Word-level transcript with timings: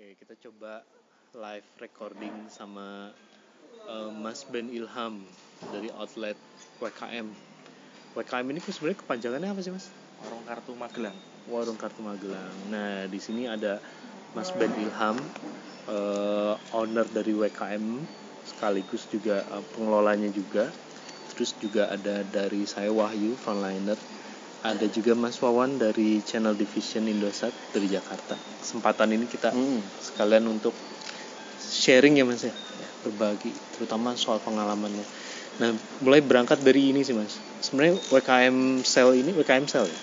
Oke, 0.00 0.16
kita 0.16 0.48
coba 0.48 0.80
live 1.36 1.68
recording 1.76 2.32
sama 2.48 3.12
eh, 3.84 4.08
Mas 4.08 4.48
Ben 4.48 4.72
Ilham 4.72 5.20
dari 5.68 5.92
outlet 5.92 6.40
WKM. 6.80 7.28
WKM 8.16 8.46
ini 8.48 8.64
sebenarnya 8.64 8.96
kepanjangannya 8.96 9.52
apa 9.52 9.60
sih, 9.60 9.68
Mas? 9.68 9.92
Warung 10.24 10.48
Kartu 10.48 10.72
Magelang. 10.72 11.18
Warung 11.52 11.76
Kartu 11.76 12.00
Magelang. 12.00 12.72
Nah, 12.72 13.12
di 13.12 13.20
sini 13.20 13.44
ada 13.44 13.76
Mas 14.32 14.48
Ben 14.56 14.72
Ilham, 14.80 15.20
eh, 15.92 16.54
owner 16.72 17.04
dari 17.04 17.36
WKM, 17.36 17.84
sekaligus 18.48 19.04
juga 19.12 19.44
eh, 19.44 19.64
pengelolanya 19.76 20.32
juga. 20.32 20.72
Terus 21.36 21.52
juga 21.60 21.92
ada 21.92 22.24
dari 22.24 22.64
saya 22.64 22.88
Wahyu, 22.88 23.36
frontliner. 23.36 24.00
Ada 24.60 24.92
juga 24.92 25.16
Mas 25.16 25.40
Wawan 25.40 25.80
dari 25.80 26.20
channel 26.20 26.52
division 26.52 27.08
Indosat 27.08 27.52
dari 27.72 27.88
Jakarta. 27.88 28.36
Kesempatan 28.60 29.08
ini 29.16 29.24
kita 29.24 29.56
Hmm. 29.56 29.80
sekalian 30.04 30.44
untuk 30.46 30.76
sharing 31.60 32.18
ya 32.18 32.24
mas 32.26 32.44
ya 32.44 32.52
berbagi 33.00 33.54
terutama 33.76 34.12
soal 34.18 34.42
pengalamannya 34.42 35.06
nah 35.56 35.72
mulai 36.00 36.20
berangkat 36.20 36.60
dari 36.60 36.92
ini 36.92 37.00
sih 37.00 37.12
mas 37.16 37.36
sebenarnya 37.60 37.96
WKM 38.10 38.80
sel 38.84 39.12
ini 39.16 39.32
WKM 39.32 39.64
sel 39.64 39.86
ya 39.88 40.00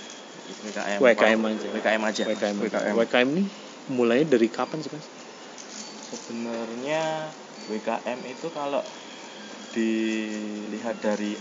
WKM. 0.48 0.99
WKM 1.03 1.41
aja. 1.43 1.67
WKM 1.76 2.01
aja. 2.07 2.23
WKM 2.23 2.55
WKM. 2.63 2.93
WKM 2.95 3.27
ini 3.35 3.43
mulainya 3.91 4.27
dari 4.31 4.48
kapan 4.48 4.79
sih 4.79 4.89
mas 4.95 5.05
Sebenarnya 6.07 7.27
WKM 7.67 8.20
itu 8.31 8.48
kalau 8.55 8.79
dilihat 9.76 11.03
dari 11.03 11.35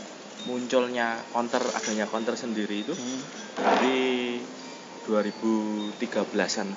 munculnya 0.46 1.18
counter 1.34 1.62
adanya 1.74 2.06
counter 2.06 2.38
sendiri 2.38 2.86
itu 2.86 2.94
dari 3.58 4.38
2013-an. 5.06 6.68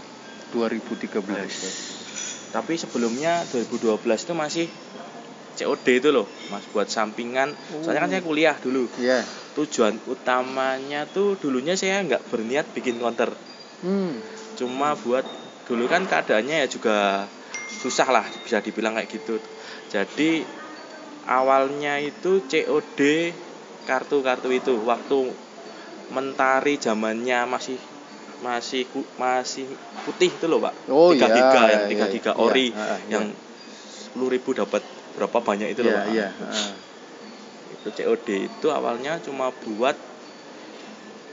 2013 0.49 1.21
Tapi 2.49 2.73
sebelumnya 2.73 3.45
2012 3.53 4.01
itu 4.01 4.33
masih 4.33 4.65
COD 5.61 5.85
itu 6.01 6.09
loh, 6.09 6.25
Mas 6.49 6.65
buat 6.73 6.89
sampingan. 6.89 7.53
Soalnya 7.85 8.01
kan 8.05 8.09
saya 8.09 8.23
kuliah 8.25 8.57
dulu. 8.57 8.89
Iya 8.97 9.21
Tujuan 9.53 10.01
utamanya 10.09 11.05
tuh 11.05 11.37
dulunya 11.37 11.77
saya 11.77 12.01
nggak 12.05 12.33
berniat 12.33 12.65
bikin 12.73 12.97
counter. 12.97 13.29
hmm. 13.85 14.41
cuma 14.59 14.91
buat 14.91 15.23
dulu 15.69 15.87
kan 15.87 16.03
keadaannya 16.03 16.65
ya 16.65 16.67
juga 16.67 17.29
susah 17.79 18.11
lah 18.11 18.25
bisa 18.43 18.59
dibilang 18.59 18.97
kayak 18.97 19.07
gitu 19.07 19.39
jadi 19.87 20.43
awalnya 21.29 22.01
itu 22.01 22.43
COD 22.43 22.99
kartu-kartu 23.89 24.53
itu 24.53 24.77
waktu 24.85 25.33
mentari 26.13 26.77
zamannya 26.77 27.49
masih 27.49 27.81
masih 28.45 28.85
masih 29.17 29.65
putih 30.05 30.29
itu 30.29 30.45
loh 30.45 30.61
pak 30.61 30.73
Oh 30.93 31.09
3 31.11 31.25
iya, 31.25 31.27
giga 31.33 31.61
yang 31.73 31.83
iya, 31.89 32.05
3 32.05 32.05
giga 32.13 32.31
iya, 32.37 32.43
ori 32.45 32.67
iya, 32.69 32.85
iya. 32.85 32.95
yang 33.17 33.25
sepuluh 34.05 34.29
ribu 34.29 34.53
dapat 34.53 34.85
berapa 35.17 35.37
banyak 35.41 35.73
itu 35.73 35.81
loh 35.81 35.91
Iya, 35.91 35.99
pak 35.99 36.07
iya. 36.13 36.27
heeh. 36.29 36.71
itu 37.73 37.87
COD 37.97 38.27
itu 38.45 38.67
awalnya 38.69 39.17
cuma 39.25 39.49
buat 39.65 39.97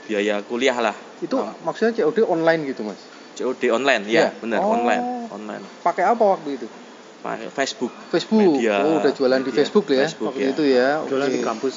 biaya 0.08 0.40
kuliah 0.48 0.78
lah 0.80 0.96
Itu 1.20 1.36
Oh. 1.40 1.48
maksudnya 1.64 1.92
COD 1.96 2.24
online 2.28 2.68
gitu, 2.68 2.84
Mas? 2.84 3.00
COD 3.36 3.62
online 3.72 4.02
Iya. 4.08 4.32
ya 4.32 4.40
benar 4.40 4.60
Oh. 4.64 4.76
online 4.76 5.04
online 5.32 5.64
Pakai 5.84 6.04
apa 6.08 6.24
waktu 6.24 6.56
itu? 6.56 6.66
pakai 7.24 7.50
Facebook 7.50 7.90
Facebook. 8.14 8.38
Media, 8.38 8.86
oh, 8.86 9.02
udah 9.02 9.10
jualan 9.10 9.40
di 9.42 9.50
media, 9.50 9.58
Facebook 9.66 9.86
ya 9.90 10.06
Facebook, 10.06 10.30
waktu 10.30 10.42
ya. 10.46 10.50
itu 10.54 10.62
ya. 10.62 10.88
jualan 11.10 11.26
di 11.26 11.40
Oke. 11.42 11.46
kampus? 11.46 11.74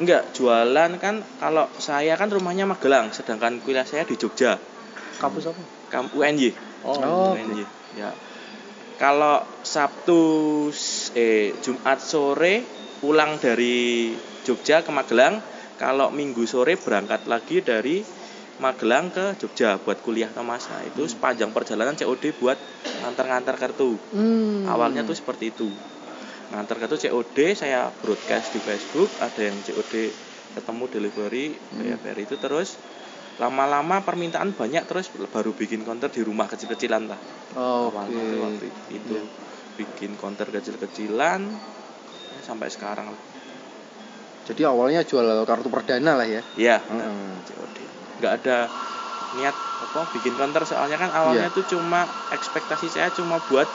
Enggak 0.00 0.34
jualan 0.34 0.90
kan 0.98 1.22
kalau 1.38 1.70
saya 1.78 2.18
kan 2.18 2.30
rumahnya 2.30 2.66
Magelang 2.66 3.14
sedangkan 3.14 3.62
kuliah 3.62 3.86
saya 3.86 4.02
di 4.02 4.18
Jogja. 4.18 4.58
Kampus 5.18 5.50
apa? 5.50 5.62
Kam 5.90 6.10
UNY 6.10 6.50
Oh, 6.84 7.32
UNY 7.32 7.64
ya. 7.96 8.10
Kalau 9.00 9.42
Sabtu 9.66 10.70
eh 11.18 11.50
Jumat 11.64 11.98
sore 11.98 12.62
pulang 13.02 13.40
dari 13.40 14.14
Jogja 14.46 14.84
ke 14.84 14.90
Magelang 14.92 15.40
kalau 15.80 16.14
Minggu 16.14 16.46
sore 16.46 16.78
berangkat 16.78 17.26
lagi 17.26 17.58
dari 17.64 18.04
Magelang 18.62 19.10
ke 19.10 19.34
Jogja 19.40 19.82
buat 19.82 19.98
kuliah 19.98 20.30
Tomasa. 20.30 20.78
Itu 20.86 21.10
sepanjang 21.10 21.50
perjalanan 21.50 21.98
COD 21.98 22.38
buat 22.38 22.58
ngantar-ngantar 23.02 23.58
kartu. 23.58 23.98
Hmm. 24.14 24.64
awalnya 24.70 25.02
tuh 25.02 25.18
seperti 25.18 25.50
itu 25.50 25.68
ngantar 26.54 26.78
kartu 26.78 26.96
COD 26.96 27.38
saya 27.52 27.90
broadcast 27.92 28.54
di 28.54 28.60
Facebook 28.60 29.10
ada 29.18 29.42
yang 29.42 29.58
COD 29.60 29.94
ketemu 30.54 30.84
delivery 30.86 31.46
Hmm. 31.74 31.98
bayar 31.98 32.18
itu 32.20 32.38
terus 32.38 32.78
lama-lama 33.36 33.98
permintaan 34.00 34.54
banyak 34.54 34.86
terus 34.86 35.10
baru 35.10 35.50
bikin 35.50 35.82
counter 35.82 36.06
di 36.06 36.22
rumah 36.22 36.46
kecil-kecilan 36.46 37.10
lah 37.10 37.18
Oh, 37.54 37.90
awalnya 37.90 38.22
tuh 38.24 38.38
waktu 38.40 38.66
itu 38.88 39.12
Iya. 39.12 39.26
bikin 39.74 40.14
counter 40.14 40.46
kecil-kecilan 40.48 41.40
ya, 41.42 42.40
sampai 42.40 42.70
sekarang 42.70 43.10
lah 43.10 43.20
Jadi 44.44 44.60
awalnya 44.62 45.00
jual 45.02 45.24
kartu 45.42 45.66
perdana 45.66 46.14
lah 46.14 46.28
ya. 46.28 46.42
ya 46.54 46.78
Hmm. 46.78 47.34
COD 47.42 47.76
nggak 48.14 48.32
ada 48.40 48.70
niat 49.34 49.56
apa 49.82 50.06
bikin 50.14 50.38
counter 50.38 50.62
soalnya 50.62 50.94
kan 50.94 51.10
awalnya 51.10 51.50
Iya. 51.50 51.56
tuh 51.58 51.66
cuma 51.68 52.06
ekspektasi 52.30 52.86
saya 52.86 53.10
cuma 53.10 53.42
buat 53.42 53.66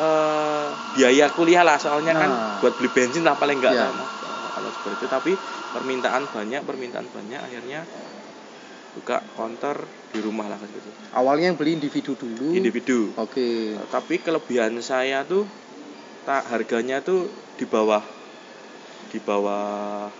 eh, 0.00 0.66
biaya 0.94 1.28
kuliah 1.30 1.60
lah 1.60 1.76
soalnya 1.76 2.14
kan 2.14 2.30
Nah. 2.30 2.56
buat 2.58 2.72
beli 2.74 2.88
bensin 2.88 3.20
lah 3.20 3.36
paling 3.36 3.60
enggak 3.60 3.72
Iya. 3.72 3.84
lah 3.84 3.92
Mas. 3.94 4.08
Eh, 4.08 4.48
kalau 4.50 4.68
seperti 4.70 4.96
itu 4.96 5.06
tapi 5.06 5.32
permintaan 5.70 6.22
banyak 6.26 6.60
permintaan 6.62 7.06
banyak 7.06 7.38
akhirnya 7.38 7.80
buka 8.90 9.22
counter 9.30 9.76
di 10.10 10.18
rumah 10.18 10.44
lah 10.44 10.58
kan 10.58 10.66
gitu 10.68 10.90
Awalnya 11.12 11.46
yang 11.46 11.56
beli 11.56 11.76
individu 11.76 12.12
dulu. 12.14 12.50
individu 12.52 13.14
Oke. 13.14 13.76
Eh, 13.76 13.86
tapi 13.86 14.18
kelebihan 14.18 14.74
saya 14.80 15.22
tuh 15.22 15.46
tak 16.22 16.48
harganya 16.48 17.00
tuh 17.00 17.28
di 17.54 17.64
bawah 17.64 18.02
di 19.08 19.18
bawah 19.18 20.10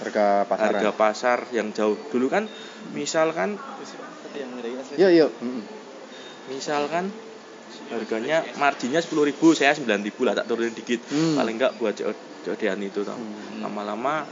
Harga 0.00 0.48
pasaran. 0.48 0.80
harga 0.80 0.90
pasar 0.92 1.38
yang 1.52 1.70
jauh 1.70 1.92
dulu 2.08 2.26
kan 2.26 2.48
misalkan 2.90 3.60
Iya, 4.96 5.08
iya. 5.12 5.26
Mm-mm. 5.30 5.60
misalkan 6.48 7.12
harganya 7.90 8.46
marginnya 8.56 9.02
10.000 9.02 9.34
saya 9.52 9.74
9.000 9.74 10.14
lah 10.22 10.34
tak 10.38 10.46
turunin 10.46 10.72
dikit 10.72 11.02
Hmm. 11.10 11.36
paling 11.36 11.58
enggak 11.58 11.72
buat 11.76 11.94
COD-an 12.46 12.80
itu 12.80 13.02
tau 13.02 13.18
Hmm. 13.18 13.66
lama-lama 13.66 14.24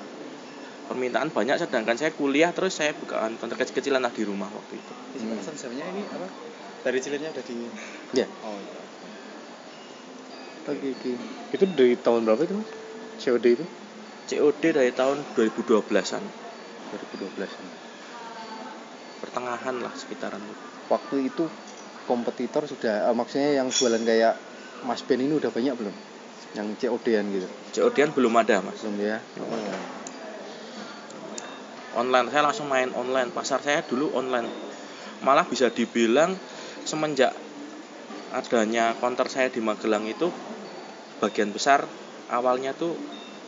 permintaan 0.89 1.29
banyak 1.29 1.59
sedangkan 1.59 1.99
saya 1.99 2.15
kuliah 2.15 2.55
terus 2.55 2.73
saya 2.73 2.97
bukaan 2.97 3.37
konter 3.37 3.59
kecil-kecilan 3.59 4.01
lah 4.01 4.15
di 4.15 4.23
rumah 4.25 4.49
waktu 4.49 4.79
itu 4.79 4.93
Hmm. 5.19 5.43
sebenarnya 5.43 5.87
ini 5.91 6.03
apa 6.07 6.27
dari 6.81 6.99
cilinnya 7.03 7.31
udah 7.35 7.45
di 7.45 7.57
Ya. 8.15 8.27
oh 8.41 8.57
iya. 8.57 8.79
Oke, 10.69 10.85
oke. 10.85 11.13
itu 11.49 11.65
dari 11.65 11.97
tahun 11.97 12.29
berapa 12.29 12.45
itu 12.45 12.55
mas 12.55 12.71
COD 13.19 13.47
itu 13.57 13.65
COD 14.29 14.63
dari 14.71 14.93
tahun 14.93 15.17
2012-an 15.33 16.23
2012. 16.93 17.49
pertengahan 19.19 19.77
lah 19.81 19.93
sekitaran 19.93 20.39
itu 20.39 20.57
Waktu 20.89 21.17
itu 21.27 21.45
kompetitor 22.09 22.65
sudah 22.65 23.05
eh, 23.05 23.15
maksudnya 23.15 23.61
yang 23.61 23.69
jualan 23.69 24.01
kayak 24.01 24.35
Mas 24.81 25.05
Ben 25.05 25.21
ini 25.21 25.37
udah 25.37 25.53
banyak 25.53 25.75
belum? 25.77 25.93
Yang 26.57 26.67
COD-an 26.81 27.25
gitu. 27.29 27.49
COD-an 27.77 28.11
belum 28.17 28.33
ada 28.41 28.65
mas 28.65 28.81
Belum 28.81 28.97
ya? 28.97 29.21
online 31.99 32.31
saya 32.31 32.43
langsung 32.47 32.71
main 32.71 32.95
online 32.95 33.35
pasar 33.35 33.59
saya 33.59 33.83
dulu 33.83 34.15
online 34.15 34.47
malah 35.19 35.43
bisa 35.43 35.67
dibilang 35.67 36.39
semenjak 36.87 37.35
adanya 38.31 38.95
konter 39.03 39.27
saya 39.27 39.51
di 39.51 39.59
Magelang 39.59 40.07
itu 40.07 40.31
bagian 41.19 41.51
besar 41.51 41.91
awalnya 42.31 42.71
tuh 42.71 42.95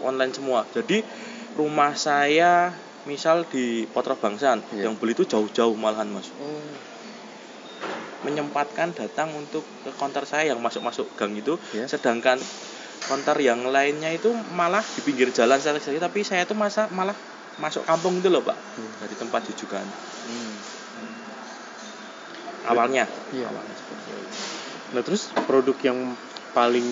online 0.03 0.35
semua 0.35 0.67
jadi 0.75 1.07
rumah 1.55 1.95
saya 1.95 2.75
misal 3.07 3.47
di 3.47 3.87
Potro 3.87 4.19
Bangsan 4.19 4.67
Iya. 4.75 4.91
yang 4.91 4.99
beli 4.99 5.15
itu 5.15 5.23
jauh-jauh 5.25 5.77
malahan 5.79 6.11
mas 6.11 6.33
Oh. 6.35 6.59
Menyempatkan 8.21 8.93
datang 8.93 9.33
untuk 9.33 9.65
ke 9.85 9.91
konter 9.97 10.29
saya 10.29 10.53
yang 10.53 10.61
masuk-masuk 10.61 11.09
gang 11.17 11.33
itu 11.33 11.57
Ya. 11.73 11.89
sedangkan 11.89 12.37
konter 13.09 13.37
yang 13.41 13.65
lainnya 13.67 14.13
itu 14.13 14.29
malah 14.53 14.85
di 14.85 15.01
pinggir 15.01 15.33
jalan 15.33 15.57
saya 15.57 15.81
tapi 15.81 16.21
saya 16.21 16.45
tuh 16.45 16.55
masa 16.55 16.87
malah 16.93 17.17
masuk 17.57 17.85
kampung 17.85 18.21
itu 18.21 18.29
loh 18.29 18.41
pak 18.41 18.57
Hmm. 18.77 18.93
dari 19.01 19.15
tempat 19.17 19.41
jujukan 19.49 19.87
Hmm. 20.25 20.55
awalnya 22.67 23.05
Iya. 23.33 23.49
awalnya 23.49 23.75
seperti 23.75 24.09
itu. 24.13 24.41
nah 24.91 25.03
terus 25.03 25.23
produk 25.49 25.77
yang 25.81 25.99
paling 26.53 26.87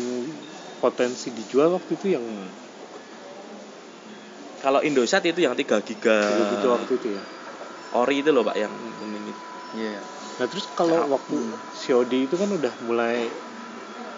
potensi 0.78 1.34
dijual 1.34 1.74
waktu 1.74 1.92
itu 1.94 2.06
yang 2.14 2.24
kalau 4.58 4.82
Indosat 4.82 5.22
itu 5.22 5.38
yang 5.38 5.54
3 5.54 5.78
giga 5.82 6.18
itu 6.50 6.66
waktu 6.66 6.92
itu 6.94 7.08
ya 7.14 7.22
ori 7.94 8.22
itu 8.22 8.30
loh 8.30 8.42
pak 8.42 8.56
yang 8.56 8.72
ini 9.02 9.32
Iya. 9.76 10.00
Nah 10.38 10.46
terus 10.46 10.70
kalau 10.78 11.10
waktu 11.10 11.36
COD 11.74 12.12
itu 12.30 12.34
kan 12.38 12.50
udah 12.50 12.74
mulai 12.86 13.26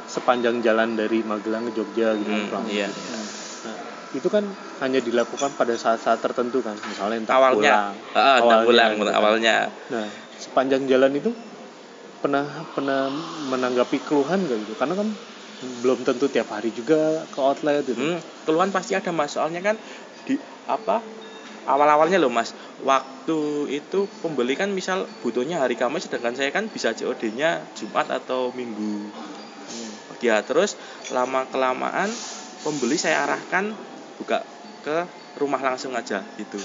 sepanjang 0.05 0.61
jalan 0.61 0.99
dari 0.99 1.25
Magelang 1.25 1.71
ke 1.71 1.73
Jogja 1.73 2.13
gitu 2.19 2.29
Hmm, 2.29 2.51
pulang. 2.51 2.67
iya. 2.69 2.89
Nah 2.91 3.77
itu 4.11 4.29
kan 4.29 4.45
hanya 4.83 4.99
dilakukan 4.99 5.55
pada 5.55 5.75
saat-saat 5.79 6.19
tertentu 6.19 6.61
kan, 6.61 6.75
misalnya 6.75 7.23
entah 7.23 7.39
awalnya 7.39 7.57
pulang. 7.57 7.95
Entah 8.11 8.43
Awalnya 8.43 8.67
pulang 8.67 8.91
gitu 8.99 9.05
kan. 9.07 9.15
awalnya 9.17 9.57
Nah 9.89 10.07
sepanjang 10.37 10.83
jalan 10.91 11.13
itu 11.15 11.31
pernah 12.21 12.45
pernah 12.77 13.09
menanggapi 13.49 14.05
keluhan 14.05 14.45
gak 14.45 14.59
gitu 14.69 14.75
karena 14.77 14.93
kan 14.93 15.09
belum 15.81 16.05
tentu 16.05 16.29
tiap 16.29 16.53
hari 16.53 16.69
juga 16.73 17.25
ke 17.33 17.39
outlet 17.41 17.85
gitu 17.85 17.97
Hmm, 17.97 18.21
keluhan 18.45 18.73
pasti 18.73 18.93
ada 18.93 19.09
mas 19.13 19.37
soalnya 19.37 19.61
kan 19.65 19.77
di 20.25 20.37
apa 20.69 21.01
awal-awalnya 21.69 22.17
loh 22.21 22.33
mas. 22.33 22.53
Waktu 22.81 23.69
itu 23.73 24.09
pembeli 24.25 24.57
kan 24.57 24.73
misal 24.73 25.05
butuhnya 25.21 25.61
hari 25.61 25.77
Kamis 25.77 26.09
sedangkan 26.09 26.37
saya 26.37 26.51
kan 26.53 26.69
bisa 26.69 26.93
COD-nya 26.97 27.65
Jumat 27.77 28.09
atau 28.09 28.53
Minggu. 28.57 29.11
Ya 30.21 30.45
terus 30.45 30.77
lama 31.09 31.49
kelamaan 31.49 32.13
pembeli 32.61 33.01
saya 33.01 33.25
arahkan 33.25 33.73
buka 34.21 34.45
ke 34.85 35.09
rumah 35.41 35.61
langsung 35.65 35.97
aja 35.97 36.21
gitu. 36.37 36.61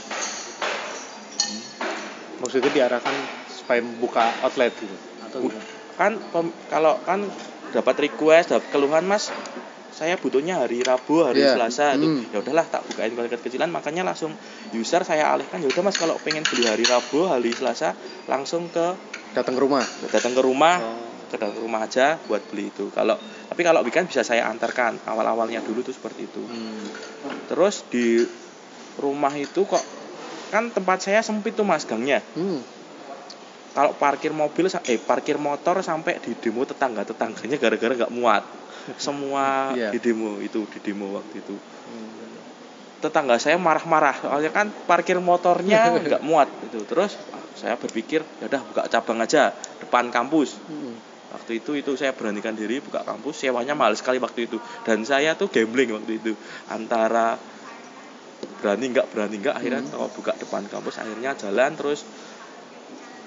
Maksudnya 2.44 2.72
diarahkan 2.72 3.16
supaya 3.48 3.80
buka 3.80 4.28
outlet 4.44 4.76
gitu? 4.76 4.96
Atau 5.24 5.48
Bu- 5.48 5.56
kan 5.96 6.20
pem- 6.20 6.56
kalau 6.68 7.00
kan 7.08 7.24
dapat 7.72 8.12
request 8.12 8.52
dapat 8.52 8.68
keluhan 8.76 9.08
mas 9.08 9.32
saya 9.96 10.20
butuhnya 10.20 10.60
hari 10.60 10.84
Rabu 10.84 11.24
hari 11.24 11.40
Iya. 11.40 11.56
Selasa 11.56 11.96
itu 11.96 12.04
Hmm. 12.04 12.28
ya 12.28 12.38
udahlah 12.38 12.68
tak 12.68 12.84
bukain 12.84 13.16
kalau 13.16 13.32
kecilan 13.32 13.70
makanya 13.70 14.04
langsung 14.04 14.36
user 14.72 15.02
saya 15.02 15.32
alihkan 15.32 15.58
ya 15.58 15.68
udah 15.68 15.82
mas 15.82 15.96
kalau 15.96 16.20
pengen 16.20 16.44
beli 16.44 16.68
hari 16.68 16.84
Rabu 16.84 17.26
hari 17.26 17.50
Selasa 17.50 17.96
langsung 18.26 18.68
ke 18.68 18.92
datang 19.32 19.56
ke 19.56 19.62
rumah 19.62 19.88
datang 20.06 20.32
ke 20.32 20.42
rumah 20.42 20.76
Oh. 20.78 21.00
ke 21.26 21.36
datang 21.36 21.56
ke 21.56 21.62
rumah 21.62 21.82
aja 21.82 22.20
buat 22.22 22.44
beli 22.46 22.70
itu 22.70 22.92
kalau 22.92 23.16
tapi 23.46 23.62
kalau 23.62 23.82
weekend 23.82 24.06
bisa 24.06 24.22
saya 24.22 24.46
antarkan 24.46 25.00
awal 25.06 25.24
awalnya 25.26 25.60
dulu 25.60 25.80
tuh 25.80 25.92
seperti 25.92 26.26
itu 26.26 26.44
Hmm. 26.44 26.86
terus 27.48 27.88
di 27.88 28.20
rumah 28.96 29.32
itu 29.34 29.64
kok 29.64 29.82
kan 30.46 30.70
tempat 30.70 31.02
saya 31.02 31.20
sempit 31.20 31.52
tuh 31.52 31.64
mas 31.64 31.84
gangnya 31.84 32.20
hmm. 32.32 32.60
kalau 33.72 33.92
parkir 33.94 34.32
mobil 34.32 34.68
eh 34.68 34.96
parkir 34.98 35.36
motor 35.38 35.80
sampai 35.80 36.20
di 36.20 36.32
demo 36.34 36.64
tetangga 36.64 37.04
tetangganya 37.04 37.56
gara-gara 37.56 37.96
nggak 37.96 38.12
muat 38.12 38.44
semua 38.96 39.74
Iya. 39.74 39.90
di 39.90 40.00
demo 40.00 40.38
itu 40.40 40.62
di 40.70 40.80
demo 40.80 41.16
waktu 41.16 41.40
itu 41.40 41.56
tetangga 42.96 43.38
saya 43.38 43.58
marah-marah 43.58 44.18
soalnya 44.18 44.50
kan 44.50 44.70
parkir 44.86 45.20
motornya 45.20 45.94
nggak 46.02 46.22
muat 46.22 46.50
itu 46.64 46.82
terus 46.86 47.14
ah, 47.30 47.42
saya 47.54 47.76
berpikir 47.76 48.26
ya 48.40 48.46
udah 48.46 48.62
buka 48.64 48.82
cabang 48.88 49.22
aja 49.22 49.54
depan 49.78 50.10
kampus 50.10 50.58
Hmm. 50.66 50.98
waktu 51.32 51.60
itu 51.60 51.76
itu 51.76 51.92
saya 51.94 52.14
beranikan 52.14 52.54
diri 52.54 52.80
buka 52.80 53.04
kampus 53.04 53.42
sewanya 53.42 53.76
mahal 53.76 53.94
sekali 53.94 54.18
waktu 54.18 54.48
itu 54.48 54.58
dan 54.82 55.04
saya 55.04 55.36
tuh 55.36 55.50
gambling 55.50 55.92
waktu 55.92 56.18
itu 56.18 56.34
antara 56.66 57.38
berani 58.56 58.86
nggak 58.90 59.08
berani 59.12 59.36
nggak 59.38 59.56
akhirnya 59.56 59.82
Hmm. 59.84 60.00
oh, 60.00 60.10
buka 60.10 60.34
depan 60.34 60.66
kampus 60.66 60.98
akhirnya 60.98 61.36
jalan 61.36 61.76
terus 61.76 62.02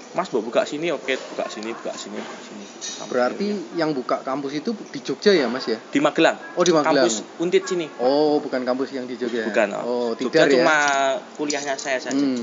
mas 0.09 0.33
mau 0.33 0.41
buka 0.41 0.65
sini 0.65 0.89
oke 0.89 1.13
buka 1.33 1.45
sini 1.47 1.71
buka 1.71 1.93
sini 1.93 2.17
buka 2.17 2.39
sini. 2.41 2.65
Sampai 2.81 3.13
berarti 3.13 3.47
akhirnya- 3.53 3.77
yang 3.77 3.91
buka 3.93 4.17
kampus 4.21 4.53
itu 4.55 4.71
di 4.73 5.01
Jogja 5.01 5.31
ya 5.31 5.47
mas 5.47 5.65
ya? 5.65 5.77
Di 5.77 6.01
Magelang. 6.01 6.41
Oh 6.57 6.65
di 6.65 6.73
Magelang. 6.73 7.05
Kampus 7.05 7.21
Untit 7.39 7.65
sini. 7.65 7.87
Oh 8.01 8.41
bukan 8.41 8.65
kampus 8.65 8.89
yang 8.91 9.05
di 9.05 9.15
Jogja 9.15 9.45
bukan 9.45 9.69
oh. 9.79 10.17
Jogja 10.17 10.49
tidak 10.49 10.49
ya? 10.49 10.55
cuma 10.59 10.77
kuliahnya 11.35 11.75
saya 11.77 12.01
saja. 12.01 12.17
Hmm. 12.17 12.41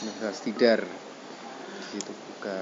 Universitas 0.00 0.38
Tidar. 0.40 0.80
Itu 1.90 2.12
buka. 2.14 2.58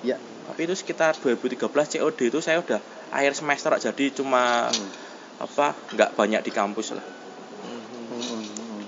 Ya. 0.00 0.16
Tapi 0.46 0.60
itu 0.62 0.74
sekitar 0.74 1.18
2013 1.18 1.58
COD 1.98 2.20
itu 2.24 2.38
saya 2.38 2.62
udah 2.62 2.78
akhir 3.10 3.34
semester 3.34 3.74
jadi 3.74 4.04
cuma 4.12 4.70
Hmm. 4.70 4.90
apa 5.38 5.74
nggak 5.92 6.14
banyak 6.14 6.40
di 6.40 6.50
kampus 6.50 6.94
lah. 6.94 7.02
Hmm, 7.02 7.82
hmm, 7.82 8.22
hmm, 8.22 8.42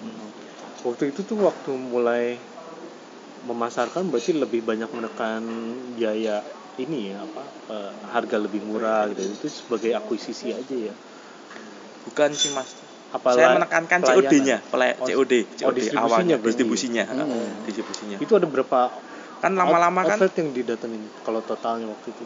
hmm. 0.06 0.30
waktu 0.82 1.10
itu 1.10 1.20
tuh 1.22 1.38
waktu 1.40 1.70
mulai 1.72 2.38
memasarkan 3.40 4.08
berarti 4.08 4.36
lebih 4.36 4.60
banyak 4.60 4.90
menekan 4.90 5.42
biaya 5.94 6.44
ini 6.76 7.12
ya 7.12 7.24
apa 7.24 7.42
eh, 7.68 7.92
harga 8.08 8.36
lebih 8.36 8.60
murah 8.64 9.08
gitu 9.10 9.24
itu 9.26 9.46
sebagai 9.48 9.96
akuisisi 9.96 10.52
aja 10.52 10.92
ya 10.92 10.94
bukan 12.04 12.30
sih 12.32 12.52
mas 12.52 12.72
apa 13.10 13.34
saya 13.34 13.50
menekankan? 13.58 14.06
COD-nya, 14.06 14.62
pelay- 14.70 14.94
Oh, 15.02 15.02
COD, 15.02 15.34
oh, 15.66 15.74
COD 15.74 15.82
distribusinya 15.82 16.06
awalnya, 16.06 16.36
berarti. 16.38 16.46
distribusinya, 16.62 17.04
Hmm. 17.10 17.50
distribusinya. 17.66 18.16
itu 18.22 18.32
ada 18.38 18.46
berapa 18.46 18.80
Kan 19.42 19.58
lama-lama 19.58 20.06
kan 20.06 20.14
outlet 20.14 20.36
yang 20.38 20.48
didatengin 20.54 21.02
kalau 21.26 21.42
totalnya 21.42 21.90
waktu 21.90 22.14
itu 22.14 22.22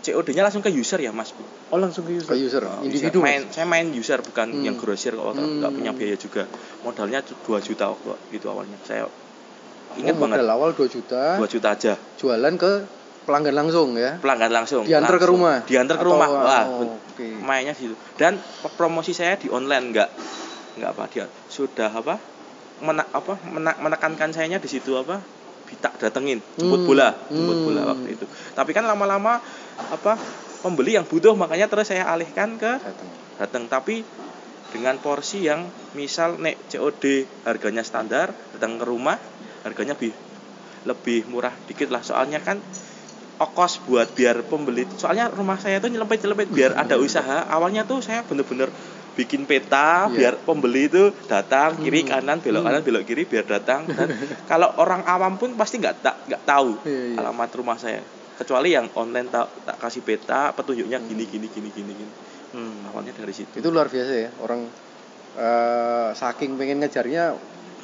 COD-nya 0.00 0.40
langsung 0.48 0.64
ke 0.64 0.72
user 0.72 0.96
ya 0.96 1.12
mas. 1.12 1.36
oh 1.68 1.76
langsung 1.76 2.08
ke 2.08 2.16
user 2.16 2.32
ke 2.32 2.40
user 2.40 2.62
Oh, 2.64 2.80
individu 2.80 3.20
user. 3.20 3.26
main, 3.28 3.42
saya 3.52 3.66
main 3.68 3.92
user 3.92 4.24
bukan 4.24 4.48
Hmm. 4.48 4.64
yang 4.64 4.76
grosir 4.80 5.12
kalau 5.12 5.36
Hmm. 5.36 5.60
nggak 5.60 5.72
punya 5.76 5.92
biaya 5.92 6.16
juga. 6.16 6.48
Modalnya 6.80 7.20
2 7.20 7.60
juta 7.60 7.92
waktu 7.92 8.16
itu 8.32 8.46
awalnya. 8.48 8.80
Saya 8.80 9.04
oh, 9.94 10.00
ingat 10.00 10.14
banget 10.14 10.36
modal 10.38 10.50
awal 10.50 10.70
2 10.70 10.84
juta 10.88 11.22
2 11.36 11.46
juta 11.48 11.68
aja 11.70 11.94
jualan 12.14 12.54
ke 12.54 12.72
pelanggan 13.24 13.56
langsung 13.56 13.94
ya 13.94 14.18
pelanggan 14.18 14.52
langsung. 14.52 14.84
diantar 14.84 15.16
ke 15.16 15.24
langsung. 15.24 15.40
rumah 15.40 15.56
Diantar 15.62 15.96
ke 15.96 16.02
Atau- 16.02 16.12
rumah. 16.12 16.28
Wah, 16.28 16.64
oh, 16.68 16.92
oke 16.92 17.26
mainnya 17.40 17.72
situ. 17.72 17.96
Dan 18.14 18.36
promosi 18.74 19.10
saya 19.10 19.34
di 19.34 19.48
online 19.48 19.90
nggak 19.90 20.10
nggak 20.74 20.90
apa 20.90 21.02
dia 21.06 21.24
sudah 21.46 21.88
apa 21.88 22.20
mena, 22.80 23.06
apa 23.08 23.38
mena- 23.46 23.78
menekankan 23.78 24.28
sayanya 24.28 24.58
di 24.58 24.66
situ 24.66 24.92
apa 24.94 25.22
Bita 25.64 25.88
datengin 25.96 26.44
jemput 26.52 26.76
Hmm. 26.76 26.86
bola 26.86 27.08
jemput 27.26 27.56
Hmm. 27.56 27.64
bola 27.64 27.82
waktu 27.88 28.08
itu 28.12 28.26
tapi 28.52 28.70
kan 28.70 28.84
lama-lama 28.84 29.40
apa 29.80 30.20
pembeli 30.60 30.92
yang 30.92 31.06
butuh 31.06 31.32
makanya 31.32 31.64
terus 31.64 31.88
saya 31.88 32.04
alihkan 32.04 32.60
ke 32.60 32.76
datang 32.76 33.08
datang 33.38 33.64
tapi 33.66 34.04
dengan 34.68 34.98
porsi 34.98 35.40
yang 35.40 35.64
misal 35.94 36.36
nek 36.36 36.58
COD 36.68 37.24
harganya 37.42 37.80
standar 37.80 38.34
datang 38.52 38.76
ke 38.76 38.84
rumah 38.84 39.16
harganya 39.64 39.94
lebih 39.94 40.12
lebih 40.84 41.24
murah 41.26 41.52
dikit 41.64 41.88
lah 41.88 42.00
soalnya 42.00 42.38
kan 42.38 42.60
ongkos 43.34 43.82
buat 43.82 44.12
biar 44.12 44.44
pembeli 44.44 44.86
soalnya 44.94 45.26
rumah 45.28 45.56
saya 45.56 45.80
tuh 45.80 45.88
nyelempet 45.88 46.20
nyelempet 46.20 46.48
biar 46.48 46.76
ada 46.76 46.94
usaha 46.96 47.48
awalnya 47.48 47.82
tuh 47.82 47.98
saya 47.98 48.22
bener-bener 48.22 48.68
bikin 49.14 49.42
peta 49.42 50.06
Iya. 50.06 50.12
biar 50.12 50.34
pembeli 50.38 50.86
itu 50.86 51.10
datang 51.24 51.74
kiri 51.76 52.02
Hmm. 52.02 52.10
kanan 52.12 52.38
belok 52.38 52.60
Hmm. 52.60 52.68
kanan 52.68 52.82
belok 52.82 53.02
kiri 53.04 53.22
biar 53.24 53.44
datang 53.44 53.86
dan 53.86 54.10
kalau 54.50 54.70
orang 54.76 55.02
awam 55.04 55.34
pun 55.34 55.54
pasti 55.54 55.78
nggak 55.78 55.96
tak 55.98 56.14
nggak 56.26 56.42
tahu 56.44 56.78
Iya, 56.84 57.02
iya. 57.08 57.16
alamat 57.20 57.50
rumah 57.54 57.74
saya 57.74 58.02
kecuali 58.34 58.70
yang 58.70 58.90
online 58.92 59.26
tak 59.28 59.46
tak 59.64 59.78
kasih 59.78 60.02
peta 60.02 60.50
petunjuknya 60.50 60.98
gini 61.00 61.24
gini 61.24 61.46
gini 61.48 61.68
gini 61.70 61.92
gini 61.92 62.12
Hmm. 62.52 62.86
awalnya 62.86 63.10
dari 63.12 63.32
situ 63.32 63.54
itu 63.54 63.68
luar 63.68 63.86
biasa 63.88 64.12
ya 64.12 64.30
orang 64.38 64.66
eh, 65.34 66.08
saking 66.12 66.54
pengen 66.54 66.78
ngejarnya 66.78 67.34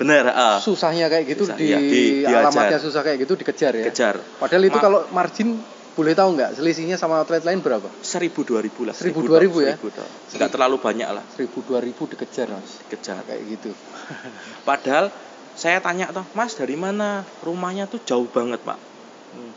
bener 0.00 0.24
ah. 0.32 0.56
Susahnya 0.56 1.12
kayak 1.12 1.36
gitu 1.36 1.44
Susah, 1.44 1.60
di, 1.60 1.68
iya, 1.68 1.78
di- 1.78 2.24
alamatnya 2.24 2.80
susah 2.80 3.04
kayak 3.04 3.28
gitu 3.28 3.36
dikejar 3.36 3.72
ya? 3.76 3.84
Kejar 3.92 4.16
padahal 4.40 4.64
itu 4.64 4.78
Ma- 4.80 4.84
kalau 4.84 5.00
margin 5.12 5.60
boleh 5.92 6.16
tahu 6.16 6.32
nggak 6.40 6.56
selisihnya 6.56 6.96
sama 6.96 7.20
outlet 7.20 7.44
lain 7.44 7.60
berapa? 7.60 7.92
Seribu 8.00 8.40
dua 8.48 8.64
ribu 8.64 8.88
lah 8.88 8.96
Seribu, 8.96 9.20
dua 9.20 9.36
ribu 9.36 9.60
ya? 9.60 9.76
nggak 9.76 10.48
terlalu 10.48 10.80
banyak 10.80 11.08
lah. 11.12 11.24
Seribu 11.36 11.60
dua 11.60 11.84
ribu 11.84 12.08
dikejar 12.08 12.48
mas. 12.48 12.80
Kejar 12.88 13.20
kayak 13.28 13.42
gitu. 13.44 13.70
Padahal 14.68 15.12
saya 15.52 15.84
tanya 15.84 16.08
toh 16.08 16.24
mas 16.32 16.56
dari 16.56 16.80
mana? 16.80 17.28
Rumahnya 17.44 17.84
tuh 17.84 18.00
jauh 18.00 18.24
banget 18.32 18.64
pak. 18.64 18.80
Hmm. 19.36 19.52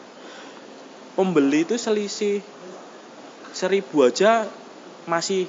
pembeli 1.13 1.63
itu 1.65 1.77
selisih 1.77 2.41
seribu 3.53 4.03
aja 4.05 4.49
masih 5.05 5.45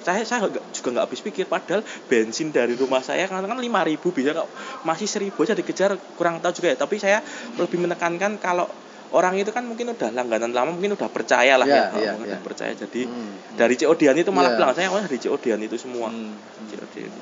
saya 0.00 0.24
saya 0.24 0.48
juga 0.48 0.88
nggak 0.96 1.04
habis 1.06 1.20
pikir 1.20 1.44
padahal 1.44 1.84
bensin 2.08 2.48
dari 2.50 2.72
rumah 2.72 3.04
saya 3.04 3.28
kan 3.28 3.44
kan 3.44 3.60
lima 3.60 3.84
ribu 3.84 4.10
bisa 4.10 4.32
kok 4.32 4.48
masih 4.88 5.04
seribu 5.04 5.44
aja 5.44 5.52
dikejar 5.52 5.96
kurang 6.16 6.40
tahu 6.40 6.56
juga 6.56 6.72
ya 6.72 6.76
tapi 6.80 6.96
saya 6.96 7.20
lebih 7.56 7.84
menekankan 7.84 8.40
kalau 8.40 8.64
orang 9.10 9.36
itu 9.36 9.50
kan 9.50 9.66
mungkin 9.66 9.90
udah 9.92 10.08
langganan 10.14 10.54
lama 10.54 10.70
mungkin 10.72 10.94
udah 10.94 11.10
percaya 11.10 11.58
lah 11.58 11.66
Iya, 11.66 11.74
ya, 11.74 11.82
iya, 11.82 12.10
mungkin 12.14 12.28
iya. 12.30 12.38
udah 12.38 12.40
percaya 12.46 12.72
jadi 12.72 13.02
Hmm. 13.04 13.32
dari 13.58 13.74
COD-an 13.76 14.16
itu 14.22 14.30
malah 14.30 14.54
Iya. 14.54 14.56
bilang 14.56 14.72
saya 14.72 14.88
oh 14.88 15.02
dari 15.02 15.18
COD-an 15.18 15.60
itu 15.66 15.76
semua 15.76 16.08
Hmm. 16.08 16.38
COD 16.70 16.94
itu. 16.96 17.20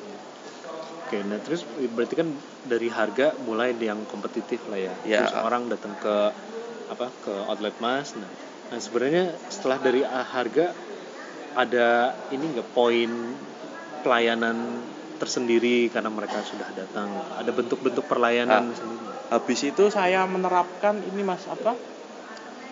Oke, 1.08 1.24
nah 1.24 1.40
terus 1.40 1.64
berarti 1.64 2.14
kan 2.20 2.28
dari 2.68 2.92
harga 2.92 3.32
mulai 3.40 3.72
yang 3.80 4.04
kompetitif 4.04 4.60
lah 4.68 4.76
ya. 4.76 4.92
Ya. 5.08 5.24
Terus 5.24 5.40
orang 5.40 5.72
datang 5.72 5.96
ke 5.96 6.14
apa 6.92 7.08
ke 7.24 7.32
outlet 7.48 7.72
Mas. 7.80 8.12
Nah, 8.12 8.28
nah 8.68 8.76
sebenarnya 8.76 9.32
setelah 9.48 9.80
dari 9.80 10.04
ah, 10.04 10.20
harga 10.20 10.76
ada 11.54 11.88
ini 12.28 12.44
nggak 12.50 12.68
poin 12.70 13.10
pelayanan 14.00 14.56
tersendiri 15.16 15.88
karena 15.88 16.08
mereka 16.08 16.38
sudah 16.40 16.68
datang. 16.72 17.10
Ada 17.34 17.50
bentuk-bentuk 17.50 18.04
perlayanan 18.04 18.64
Ah. 18.64 18.74
sendiri. 18.74 19.06
habis 19.28 19.60
itu 19.62 19.84
saya 19.88 20.24
menerapkan 20.24 21.04
ini 21.04 21.20
mas 21.20 21.44
apa 21.44 21.76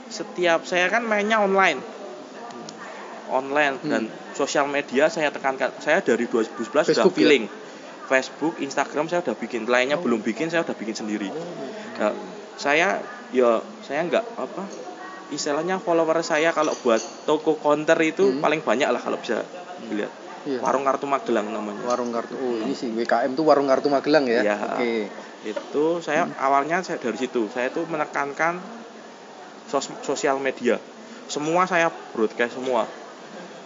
setiap 0.08 0.64
saya 0.64 0.88
kan 0.88 1.02
mainnya 1.02 1.36
online 1.38 1.84
online 3.28 3.76
Hmm. 3.76 3.90
dan 3.90 4.02
sosial 4.32 4.64
media 4.66 5.10
saya 5.10 5.28
tekankan 5.28 5.74
saya 5.78 6.00
dari 6.00 6.24
2011 6.24 6.56
sudah 6.86 7.04
Facebook 7.04 7.12
ya? 7.12 7.18
feeling 7.18 7.44
Facebook 8.06 8.54
Instagram 8.56 9.04
saya 9.06 9.20
udah 9.20 9.34
bikin 9.34 9.66
lainnya 9.66 9.98
belum 9.98 10.22
bikin 10.22 10.46
saya 10.46 10.62
udah 10.62 10.72
bikin 10.72 10.94
sendiri 10.94 11.28
Nah, 11.96 12.12
saya 12.54 13.04
ya 13.30 13.50
saya 13.82 14.00
nggak 14.04 14.24
apa 14.38 14.62
istilahnya 15.28 15.76
follower 15.76 16.20
saya 16.20 16.50
kalau 16.50 16.70
buat 16.76 16.98
toko 17.24 17.56
counter 17.56 17.98
itu 18.00 18.24
Hmm. 18.28 18.38
paling 18.38 18.60
banyak 18.60 18.86
lah 18.86 18.98
kalau 18.98 19.16
bisa 19.16 19.42
dilihat 19.82 20.12
Iya. 20.44 20.62
warung 20.62 20.82
kartu 20.82 21.04
Magelang 21.04 21.48
namanya 21.48 21.82
Warung 21.84 22.10
kartu. 22.10 22.32
Oh, 22.32 22.54
ini 22.56 22.70
sih 22.70 22.88
WKM 22.88 23.34
tuh 23.34 23.42
warung 23.42 23.66
kartu 23.66 23.88
Magelang 23.88 24.22
ya. 24.24 24.42
Iya. 24.42 24.56
Oke. 24.72 24.94
itu 25.44 25.84
saya 26.00 26.26
awalnya 26.36 26.78
saya 26.80 26.98
dari 26.98 27.14
situ 27.16 27.46
saya 27.48 27.66
tuh 27.68 27.82
menekankan 27.84 28.58
sos- 29.64 29.94
sosial 30.00 30.38
media 30.38 30.74
semua 31.26 31.62
saya 31.64 31.86
broadcast 32.10 32.54
semua 32.56 32.82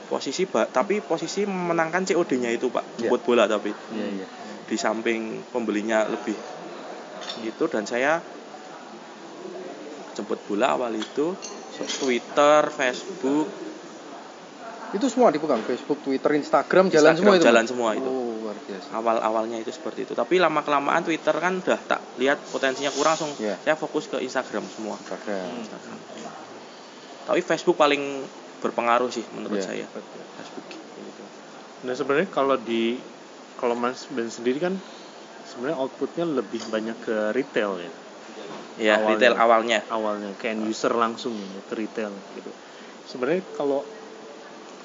posisi 0.06 0.44
ba- 0.44 0.66
tapi 0.66 1.00
posisi 1.00 1.44
memenangkan 1.44 2.04
COD-nya 2.04 2.50
itu 2.50 2.68
pak 2.68 2.84
Iya. 2.96 3.08
jemput 3.08 3.22
bola 3.22 3.44
tapi 3.44 3.72
Iya, 3.90 4.06
iya. 4.14 4.26
di 4.62 4.76
samping 4.76 5.20
pembelinya 5.46 6.04
lebih 6.06 6.36
gitu 7.38 7.64
dan 7.66 7.84
saya 7.84 8.20
jemput 10.12 10.40
bola 10.44 10.74
awal 10.74 10.92
itu 10.92 11.32
Twitter, 11.96 12.62
Facebook, 12.68 13.48
Itu 14.90 15.06
semua 15.06 15.30
dipegang 15.30 15.62
Facebook, 15.62 16.02
Twitter, 16.02 16.34
Instagram, 16.34 16.90
jalan 16.90 17.14
Instagram, 17.14 17.16
semua 17.16 17.34
itu. 17.34 17.44
jalan 17.46 17.64
semua 17.64 17.90
itu. 17.94 18.10
Oh, 18.10 18.26
luar 18.42 18.56
biasa. 18.58 18.88
awal 18.90 19.16
awalnya 19.20 19.56
itu 19.56 19.70
seperti 19.70 20.02
itu 20.02 20.12
tapi 20.12 20.36
lama 20.36 20.60
kelamaan 20.60 21.06
Twitter 21.06 21.30
kan 21.32 21.54
udah 21.56 21.78
tak 21.78 22.00
lihat 22.16 22.42
potensinya 22.50 22.90
kurang 22.90 23.14
langsung 23.14 23.30
Iya. 23.38 23.54
saya 23.60 23.76
fokus 23.76 24.10
ke 24.10 24.18
Instagram 24.18 24.66
semua 24.66 24.98
Instagram. 24.98 25.46
Instagram. 25.60 25.98
tapi 27.22 27.40
Facebook 27.40 27.78
paling 27.78 28.26
berpengaruh 28.58 29.06
sih 29.08 29.22
menurut 29.30 29.62
Iya. 29.62 29.66
saya 29.68 29.86
Facebook 29.86 30.66
gitu. 30.66 31.22
Nah 31.80 31.94
sebenarnya 31.94 32.28
kalau 32.28 32.58
di 32.58 32.98
kalau 33.54 33.78
Mas 33.78 34.10
Ben 34.10 34.26
sendiri 34.26 34.58
kan 34.58 34.74
sebenarnya 35.46 35.78
outputnya 35.78 36.24
lebih 36.26 36.66
banyak 36.66 36.96
ke 36.98 37.16
retail 37.30 37.78
ya 37.78 37.92
ya 38.80 38.96
Awalnya. 38.96 39.08
retail 39.12 39.34
awalnya 39.36 39.78
awalnya 39.92 40.30
ke 40.40 40.48
end 40.48 40.64
user 40.64 40.90
langsung 40.96 41.36
ya 41.36 41.60
ke 41.68 41.74
retail 41.76 42.10
gitu. 42.34 42.50
Sebenarnya 43.06 43.44
kalau 43.54 43.84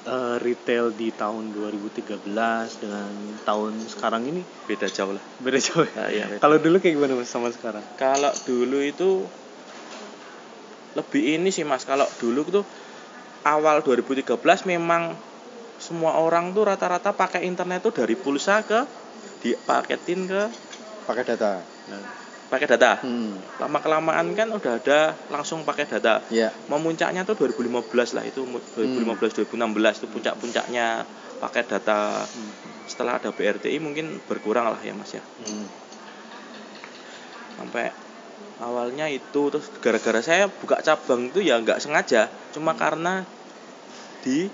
eh, 0.04 0.36
retail 0.44 0.92
di 0.92 1.08
tahun 1.16 1.56
2013 1.56 2.20
dengan 2.78 3.10
tahun 3.48 3.72
sekarang 3.88 4.22
ini 4.28 4.44
beda 4.68 4.86
jauh 4.92 5.16
lah 5.16 5.24
beda 5.40 5.58
jauh. 5.58 5.88
ya? 5.88 6.12
Ya, 6.12 6.28
iya. 6.28 6.36
Kalau 6.36 6.60
dulu 6.60 6.76
kayak 6.78 6.94
gimana 6.94 7.16
Mas 7.16 7.32
sama 7.32 7.48
sekarang? 7.48 7.82
kalau 7.96 8.30
dulu 8.44 8.84
itu 8.84 9.24
lebih 10.96 11.36
ini 11.36 11.52
sih 11.52 11.60
mas 11.60 11.84
kalau 11.84 12.08
dulu 12.16 12.40
tuh 12.48 12.64
awal 13.44 13.84
2013 13.84 14.32
memang 14.64 15.12
semua 15.76 16.16
orang 16.16 16.56
tuh 16.56 16.64
rata-rata 16.64 17.12
pakai 17.12 17.44
internet 17.44 17.84
tuh 17.84 17.92
dari 17.92 18.16
pulsa 18.16 18.64
ke 18.64 18.80
dipaketin 19.44 20.24
ke 20.24 20.42
Pakai 21.06 21.22
data. 21.22 21.62
Nah, 21.86 22.02
pakai 22.46 22.66
data. 22.70 23.02
Hmm. 23.02 23.42
lama 23.58 23.78
kelamaan 23.82 24.26
kan 24.38 24.48
udah 24.52 24.78
ada 24.78 25.18
langsung 25.32 25.66
pakai 25.66 25.86
data. 25.90 26.22
Ya. 26.30 26.54
memuncaknya 26.70 27.26
tuh 27.26 27.34
2015 27.34 28.14
lah 28.14 28.24
itu 28.26 28.46
mu- 28.46 28.62
2015 28.78 29.34
2016 29.42 30.02
itu 30.02 30.06
puncak-puncaknya 30.10 31.02
pakai 31.42 31.62
data. 31.66 32.22
Hmm, 32.22 32.50
setelah 32.86 33.18
ada 33.18 33.34
BRTI 33.34 33.82
mungkin 33.82 34.22
berkurang 34.30 34.70
lah 34.70 34.78
ya 34.80 34.94
mas 34.94 35.10
ya. 35.10 35.22
Hmm. 35.42 35.66
sampai 37.56 37.88
awalnya 38.60 39.08
itu 39.08 39.48
terus 39.48 39.72
gara-gara 39.80 40.20
saya 40.20 40.44
buka 40.46 40.76
cabang 40.84 41.32
itu 41.32 41.40
ya 41.42 41.58
nggak 41.58 41.80
sengaja. 41.80 42.28
Cuma 42.52 42.76
karena 42.76 43.24
di 44.22 44.46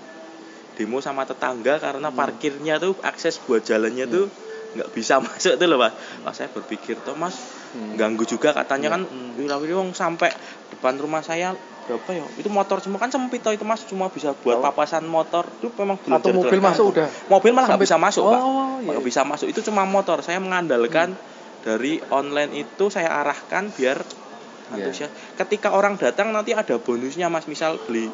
demo 0.73 1.03
sama 1.03 1.27
tetangga 1.27 1.77
karena 1.77 2.09
parkirnya 2.09 2.81
tuh 2.81 2.97
akses 3.03 3.37
buat 3.43 3.61
jalannya 3.61 4.09
tuh 4.09 4.25
nggak 4.73 4.89
bisa 4.95 5.19
masuk 5.25 5.59
tuh 5.59 5.67
loh 5.69 5.77
mas. 5.77 5.93
Wah, 6.23 6.33
saya 6.33 6.49
berpikir 6.49 6.97
tuh 7.03 7.13
mas 7.13 7.35
Hmm. 7.73 7.93
ganggu 7.95 8.21
juga 8.23 8.53
katanya 8.53 8.89
kan 8.91 9.01
Hmm. 9.03 9.33
wira-wiri 9.33 9.73
wong 9.73 9.91
sampai 9.91 10.29
depan 10.69 10.93
rumah 10.95 11.19
saya 11.19 11.57
berapa 11.83 12.05
ya 12.09 12.23
itu 12.37 12.47
motor 12.47 12.79
semua 12.79 12.95
kan 12.95 13.09
sempit 13.09 13.39
toh 13.39 13.49
itu 13.49 13.61
mas 13.61 13.83
cuma 13.83 14.07
bisa 14.07 14.31
buat 14.35 14.55
Oh. 14.55 14.63
papasan 14.63 15.03
motor 15.03 15.43
itu 15.53 15.67
memang 15.75 15.97
belum 15.97 16.15
Atau 16.15 16.31
mobil 16.31 16.59
masuk 16.59 16.85
udah. 16.91 17.07
mobil 17.27 17.51
malah 17.51 17.67
nggak 17.67 17.81
bisa 17.81 17.97
masuk 17.97 18.23
pak 18.25 18.39
Oh, 18.39 18.77
iya. 18.77 18.87
nggak 18.87 19.03
bisa 19.03 19.21
masuk 19.23 19.47
itu 19.47 19.59
cuma 19.63 19.83
motor 19.83 20.21
saya 20.21 20.37
mengandalkan 20.37 21.17
dari 21.59 21.99
online 22.07 22.53
itu 22.57 22.87
saya 22.87 23.11
arahkan 23.15 23.67
biar 23.69 23.99
Iya. 23.99 24.85
antusias 24.85 25.09
ketika 25.35 25.69
orang 25.71 25.97
datang 25.97 26.29
nanti 26.29 26.53
ada 26.53 26.77
bonusnya 26.77 27.27
mas 27.27 27.45
misal 27.45 27.75
beli 27.81 28.07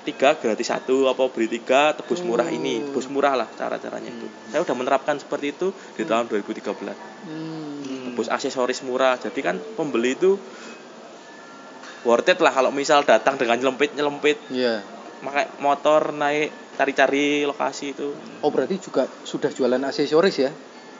tiga 0.00 0.32
gratis 0.34 0.66
satu 0.66 1.06
apa 1.06 1.24
beli 1.26 1.46
tiga 1.50 1.92
tebus 1.92 2.20
murah 2.20 2.48
ini 2.48 2.80
Oh. 2.80 2.84
tebus 2.90 3.06
murah 3.06 3.32
lah 3.34 3.48
cara 3.50 3.76
caranya 3.76 4.08
itu 4.08 4.26
saya 4.46 4.60
udah 4.60 4.74
menerapkan 4.74 5.16
seperti 5.16 5.52
itu 5.52 5.68
di 5.94 6.04
tahun 6.04 6.26
2013 6.26 6.96
Hmm. 7.22 7.99
Tebus 8.10 8.28
aksesoris 8.28 8.82
murah 8.82 9.14
jadi 9.16 9.40
kan 9.40 9.56
pembeli 9.72 10.12
itu 10.12 10.34
worth 12.02 12.26
it 12.26 12.38
lah 12.38 12.50
kalau 12.50 12.70
misal 12.70 13.02
datang 13.02 13.36
dengan 13.36 13.56
nyelempit 13.56 13.92
nyelempit 13.92 14.38
Iya. 14.48 14.80
pakai 15.20 15.46
motor 15.58 16.10
naik 16.10 16.48
cari-cari 16.74 17.44
lokasi 17.44 17.92
itu 17.92 18.08
Oh, 18.40 18.48
berarti 18.48 18.80
juga 18.80 19.04
sudah 19.22 19.48
jualan 19.48 19.78
aksesoris 19.78 20.36
ya? 20.38 20.50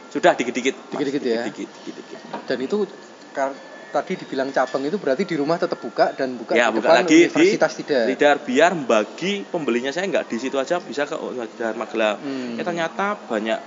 sudah 0.07 0.35
dikit-dikit. 0.35 0.75
Dikit-dikit 0.91 1.23
ya? 1.23 1.41
dikit-dikit 1.41 1.69
dikit-dikit. 1.71 2.19
Dan 2.45 2.59
itu 2.61 2.83
kar- 3.31 3.57
tadi 3.91 4.15
dibilang 4.15 4.51
cabang 4.51 4.83
itu 4.85 4.99
berarti 4.99 5.23
di 5.25 5.35
rumah 5.35 5.57
tetap 5.57 5.79
buka 5.79 6.13
dan 6.13 6.35
buka 6.35 6.53
ya 6.53 6.67
di 6.67 6.77
buka 6.77 6.85
depan 6.85 6.97
lagi 7.01 7.11
di 7.11 7.19
universitas 7.25 7.73
tidak. 7.75 8.03
Lidar 8.07 8.37
biar 8.39 8.71
bagi 8.77 9.43
pembelinya 9.43 9.91
saya 9.91 10.07
nggak 10.07 10.27
di 10.27 10.37
situ 10.37 10.59
aja 10.59 10.79
bisa 10.79 11.07
ke 11.07 11.15
Universitas 11.17 11.75
Magelang 11.75 12.19
Hmm. 12.19 12.55
ya 12.55 12.63
ternyata 12.63 13.19
banyak 13.21 13.59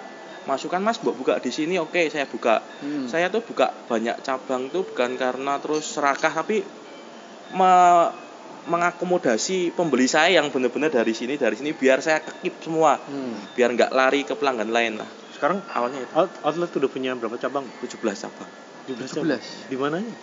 masukan 0.46 0.80
mas 0.80 0.98
buat 0.98 1.14
buka 1.14 1.38
di 1.38 1.50
sini 1.50 1.76
oke 1.76 2.08
saya 2.08 2.26
buka 2.26 2.60
Hmm. 2.80 3.06
saya 3.06 3.28
tuh 3.28 3.40
buka 3.42 3.72
banyak 3.86 4.20
cabang 4.20 4.68
tuh 4.68 4.84
bukan 4.84 5.16
karena 5.16 5.58
terus 5.58 5.88
serakah 5.90 6.34
tapi 6.34 6.62
me- 7.52 8.12
mengakomodasi 8.64 9.72
pembeli 9.72 10.06
saya 10.06 10.38
yang 10.38 10.48
benar-benar 10.48 10.88
dari 10.90 11.12
sini 11.12 11.36
dari 11.36 11.54
sini 11.54 11.72
biar 11.72 12.00
saya 12.00 12.20
kekip 12.20 12.60
semua 12.62 12.96
Hmm. 12.98 13.36
biar 13.54 13.72
nggak 13.72 13.92
lari 13.92 14.24
ke 14.24 14.34
pelanggan 14.34 14.68
lain 14.68 14.98
lah 14.98 15.08
sekarang 15.34 15.60
awalnya 15.70 16.00
itu 16.00 16.14
out- 16.14 16.40
outlet 16.42 16.72
udah 16.72 16.90
punya 16.90 17.12
berapa 17.14 17.36
cabang? 17.38 17.68
17 17.80 18.00
cabang 18.18 18.48
17 18.86 19.04
17. 19.06 19.12
cabang. 19.14 19.40
Di 19.68 19.76
mananya? 19.76 20.16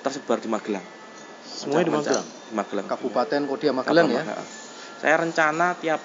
tersebar 0.00 0.38
di 0.38 0.46
Magelang 0.46 0.86
Semuanya 1.42 1.84
di. 1.84 1.92
Magelang. 1.92 2.24
di 2.24 2.54
Magelang 2.54 2.86
Kabupaten 2.86 3.40
Kodia 3.44 3.70
Magelang 3.70 4.06
ya. 4.08 4.22
Magelang. 4.22 4.48
saya 4.96 5.14
rencana 5.18 5.66
tiap 5.76 6.00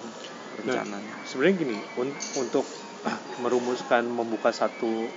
rencananya. 0.61 1.15
sebenarnya 1.25 1.55
gini 1.63 1.77
un- 1.97 2.21
untuk 2.37 2.67
ah, 3.07 3.17
merumuskan 3.41 4.05
membuka 4.05 4.53
satu 4.53 5.09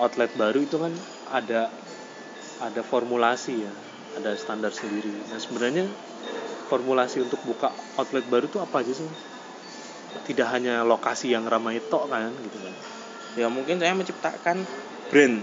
outlet 0.00 0.32
baru 0.34 0.64
itu 0.64 0.80
kan 0.80 0.94
ada 1.28 1.68
ada 2.62 2.80
formulasi 2.80 3.66
ya 3.66 3.72
ada 4.16 4.32
standar 4.38 4.70
sendiri. 4.70 5.10
Nah 5.28 5.38
sebenarnya 5.42 5.90
formulasi 6.70 7.20
untuk 7.20 7.42
buka 7.44 7.74
outlet 7.98 8.24
baru 8.30 8.46
itu 8.46 8.62
apa 8.62 8.80
aja 8.80 8.94
sih? 8.94 9.10
Tidak 10.24 10.46
hanya 10.48 10.86
lokasi 10.86 11.34
yang 11.34 11.44
ramai 11.44 11.82
tok 11.90 12.08
kan 12.08 12.30
gitu 12.40 12.56
kan? 12.56 12.74
Ya 13.34 13.50
mungkin 13.50 13.82
saya 13.82 13.92
menciptakan 13.98 14.62
brand 15.10 15.42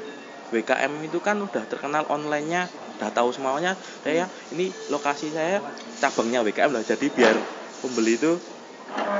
WKM 0.55 1.03
itu 1.03 1.19
kan 1.19 1.37
udah 1.39 1.63
terkenal 1.67 2.07
onlinenya 2.07 2.71
udah 3.01 3.10
tahu 3.10 3.34
semuanya 3.34 3.74
saya 4.00 4.24
ini 4.50 4.70
lokasi 4.88 5.29
saya 5.29 5.58
cabangnya 5.98 6.39
WKM 6.41 6.70
lah 6.70 6.86
jadi 6.86 7.01
biar 7.08 7.34
pembeli 7.81 8.13
itu 8.13 8.38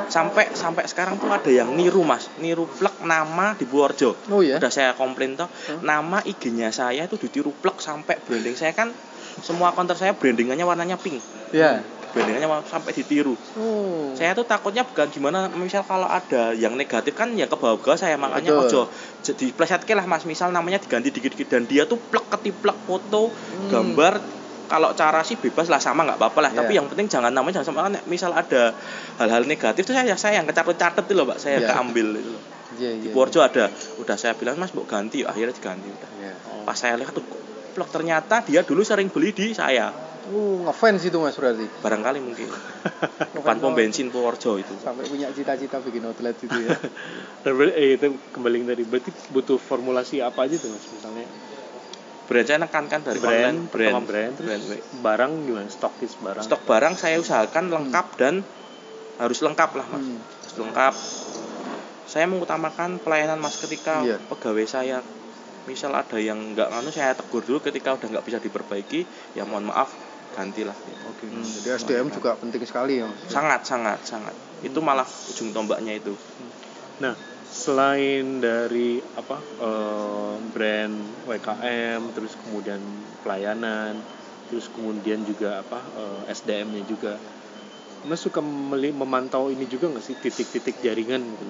sampai 0.06 0.52
sampai 0.52 0.84
sekarang 0.84 1.16
tuh 1.16 1.28
ada 1.28 1.48
yang 1.48 1.72
niru 1.72 2.04
mas 2.04 2.30
niru 2.38 2.68
plek 2.68 3.02
nama 3.02 3.56
di 3.56 3.64
Purworejo 3.64 4.14
Oh 4.28 4.40
ya. 4.40 4.60
udah 4.60 4.70
saya 4.70 4.94
komplain 4.94 5.34
toh 5.34 5.48
Hmm. 5.48 5.82
nama 5.82 6.22
IG-nya 6.22 6.70
saya 6.70 7.04
itu 7.04 7.16
ditiru 7.16 7.50
plek 7.52 7.80
sampai 7.80 8.20
branding 8.20 8.54
saya 8.54 8.72
kan 8.72 8.92
semua 9.40 9.72
konter 9.72 9.96
saya 9.96 10.12
brandingannya 10.12 10.62
warnanya 10.62 10.96
pink 10.96 11.24
Ya. 11.50 11.82
Brandingannya 12.12 12.46
wa- 12.46 12.64
sampai 12.64 12.92
ditiru 12.92 13.34
Oh. 13.54 14.12
saya 14.14 14.32
tuh 14.32 14.44
takutnya 14.44 14.84
bukan 14.84 15.08
gimana 15.08 15.48
misal 15.50 15.82
kalau 15.82 16.06
ada 16.06 16.52
yang 16.54 16.74
negatif 16.74 17.12
kan 17.12 17.32
ya 17.34 17.46
ke 17.46 17.56
bawah 17.56 17.80
saya 17.94 18.16
makanya 18.16 18.52
Betul. 18.54 18.68
ojo 18.68 18.82
jadi 19.22 19.46
plesetke 19.50 19.92
lah 19.92 20.04
mas 20.04 20.24
misal 20.24 20.50
namanya 20.50 20.78
diganti 20.78 21.10
dikit-dikit 21.10 21.48
dan 21.50 21.64
dia 21.64 21.84
tuh 21.84 21.98
plek 21.98 22.28
ketiplek 22.30 22.78
foto 22.82 23.32
Hmm. 23.32 23.70
gambar 23.70 24.14
kalau 24.68 24.92
cara 24.94 25.20
sih 25.22 25.36
bebas 25.36 25.68
lah 25.68 25.78
sama 25.78 26.04
nggak 26.06 26.16
apa-apa 26.16 26.40
lah 26.42 26.52
tapi 26.54 26.72
Iya. 26.72 26.78
yang 26.78 26.88
penting 26.88 27.08
jangan 27.10 27.28
namanya 27.30 27.60
jangan 27.60 27.68
sama 27.70 27.80
kan 27.86 28.04
misal 28.06 28.32
ada 28.32 28.72
hal-hal 29.18 29.44
negatif 29.44 29.84
tuh 29.84 29.92
saya 29.92 30.16
saya 30.16 30.38
yang 30.38 30.46
kecatet-catet 30.46 31.04
tuh 31.04 31.14
loh 31.14 31.26
pak 31.26 31.38
saya 31.38 31.58
Iya. 31.58 31.68
keambil 31.70 32.08
itu 32.14 32.30
loh 32.30 32.44
Iya, 32.72 32.90
di 32.96 33.00
iya. 33.02 33.12
Purworejo 33.12 33.40
ada 33.42 33.68
udah 33.98 34.16
saya 34.16 34.32
bilang 34.34 34.56
mas 34.56 34.72
mau 34.72 34.84
ganti 34.84 35.22
akhirnya 35.22 35.52
diganti 35.52 35.88
udah 35.88 36.10
Iya. 36.18 36.34
pas 36.64 36.74
saya 36.74 36.96
lihat 36.96 37.12
tuh 37.12 37.24
plek 37.70 37.90
ternyata 37.90 38.36
dia 38.42 38.62
dulu 38.62 38.80
sering 38.82 39.08
beli 39.08 39.32
di 39.32 39.52
saya 39.52 39.92
Oh, 40.24 40.62
ngefans 40.62 41.02
itu 41.02 41.18
Mas 41.18 41.34
berarti. 41.34 41.66
barangkali 41.82 42.20
mungkin 42.22 42.46
depan 43.36 43.58
pom 43.58 43.74
bensin 43.74 44.14
Purworejo 44.14 44.62
itu 44.62 44.74
Sampai 44.78 45.10
punya 45.10 45.34
cita-cita 45.34 45.82
bikin 45.82 46.06
outlet 46.06 46.38
itu 46.38 46.52
ya. 46.52 46.78
eh, 47.74 47.98
itu 47.98 48.08
kembali 48.30 48.62
tadi 48.64 48.84
berarti 48.86 49.10
butuh 49.30 49.58
formulasi 49.58 50.22
apa 50.22 50.46
aja 50.46 50.56
tuh 50.56 50.70
mas 50.70 50.86
misalnya 50.86 51.26
brand 52.28 52.46
saya 52.46 52.60
nekankan 52.60 53.02
dari 53.02 53.18
brand 53.18 53.34
online 53.34 53.60
pertama 53.68 53.98
brand 53.98 54.06
brand 54.06 54.34
terus 54.38 54.62
brand. 54.62 54.84
barang 55.02 55.32
gimana 55.44 55.68
stokis 55.68 56.14
barang 56.16 56.46
stok 56.46 56.62
barang 56.64 56.94
saya 56.96 57.16
usahakan 57.18 57.66
lengkap 57.68 58.08
dan 58.16 58.36
harus 59.18 59.40
lengkap 59.42 59.70
lah 59.74 59.86
mas 59.90 60.06
Hmm. 60.06 60.22
harus 60.22 60.56
lengkap 60.56 60.94
saya 62.06 62.26
mengutamakan 62.28 63.00
pelayanan 63.00 63.36
mas 63.36 63.58
ketika 63.58 64.04
Iya. 64.04 64.22
pegawai 64.22 64.64
saya 64.64 65.02
misal 65.62 65.92
ada 65.92 66.18
yang 66.18 66.54
nggak 66.54 66.68
nganu 66.68 66.90
saya 66.90 67.14
tegur 67.14 67.42
dulu 67.42 67.62
ketika 67.62 67.94
udah 67.94 68.08
nggak 68.10 68.26
bisa 68.26 68.38
diperbaiki 68.38 69.06
ya 69.34 69.44
mohon 69.44 69.66
maaf 69.66 69.92
gantilah. 70.36 70.78
Oke 71.10 71.26
Hmm, 71.32 71.44
jadi 71.44 71.80
SDM 71.80 72.08
juga 72.12 72.36
penting 72.36 72.64
sekali 72.68 73.00
ya 73.00 73.08
sangat 73.32 73.64
sangat 73.64 74.00
sangat. 74.04 74.36
Itu 74.62 74.84
malah 74.84 75.08
ujung 75.32 75.56
tombaknya 75.56 75.96
itu. 75.98 76.14
Nah, 77.02 77.16
selain 77.50 78.40
dari 78.44 79.02
apa 79.18 79.38
eh, 79.40 80.36
brand 80.54 80.96
WKM, 81.26 82.02
terus 82.14 82.34
kemudian 82.46 82.82
pelayanan, 83.26 83.98
terus 84.52 84.70
kemudian 84.72 85.24
juga 85.26 85.64
apa 85.64 85.80
eh, 85.80 86.34
SDM-nya 86.36 86.84
juga, 86.86 87.16
Mas 88.06 88.22
suka 88.22 88.42
memantau 88.42 89.50
ini 89.50 89.66
juga 89.70 89.90
nggak 89.94 90.06
sih 90.06 90.16
titik-titik 90.18 90.82
jaringan 90.82 91.22
gitu? 91.22 91.48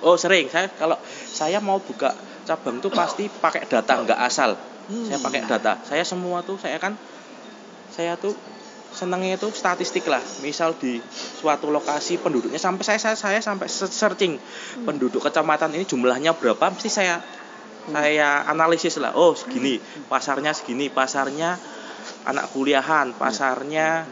oh 0.00 0.16
sering. 0.16 0.48
Saya 0.48 0.72
kalau 0.72 0.96
saya 1.28 1.60
mau 1.60 1.76
buka 1.78 2.16
cabang 2.48 2.80
tuh 2.80 2.90
pasti 2.90 3.28
pakai 3.28 3.68
data 3.68 3.92
nggak 4.02 4.20
asal. 4.24 4.56
Saya 4.88 5.18
pakai 5.20 5.44
data. 5.44 5.78
Saya 5.84 6.02
semua 6.02 6.40
tuh 6.42 6.56
saya 6.56 6.80
kan 6.80 6.96
saya 7.92 8.16
tuh 8.16 8.32
senangnya 8.92 9.40
itu 9.40 9.48
statistik 9.52 10.04
lah. 10.08 10.20
Misal 10.44 10.76
di 10.76 11.00
suatu 11.12 11.72
lokasi 11.72 12.20
penduduknya 12.20 12.60
sampai 12.60 12.84
saya 12.84 13.00
saya, 13.00 13.16
saya 13.16 13.40
sampai 13.40 13.68
se- 13.68 13.88
searching 13.88 14.36
penduduk 14.84 15.24
kecamatan 15.24 15.72
ini 15.76 15.84
jumlahnya 15.88 16.36
berapa 16.36 16.60
mesti 16.72 16.88
saya 16.92 17.20
saya 17.88 18.46
analisis 18.46 19.00
lah. 19.00 19.16
Oh 19.16 19.32
segini 19.34 19.80
pasarnya 20.06 20.52
segini 20.52 20.92
pasarnya 20.92 21.56
anak 22.28 22.52
kuliahan 22.52 23.16
pasarnya 23.16 24.06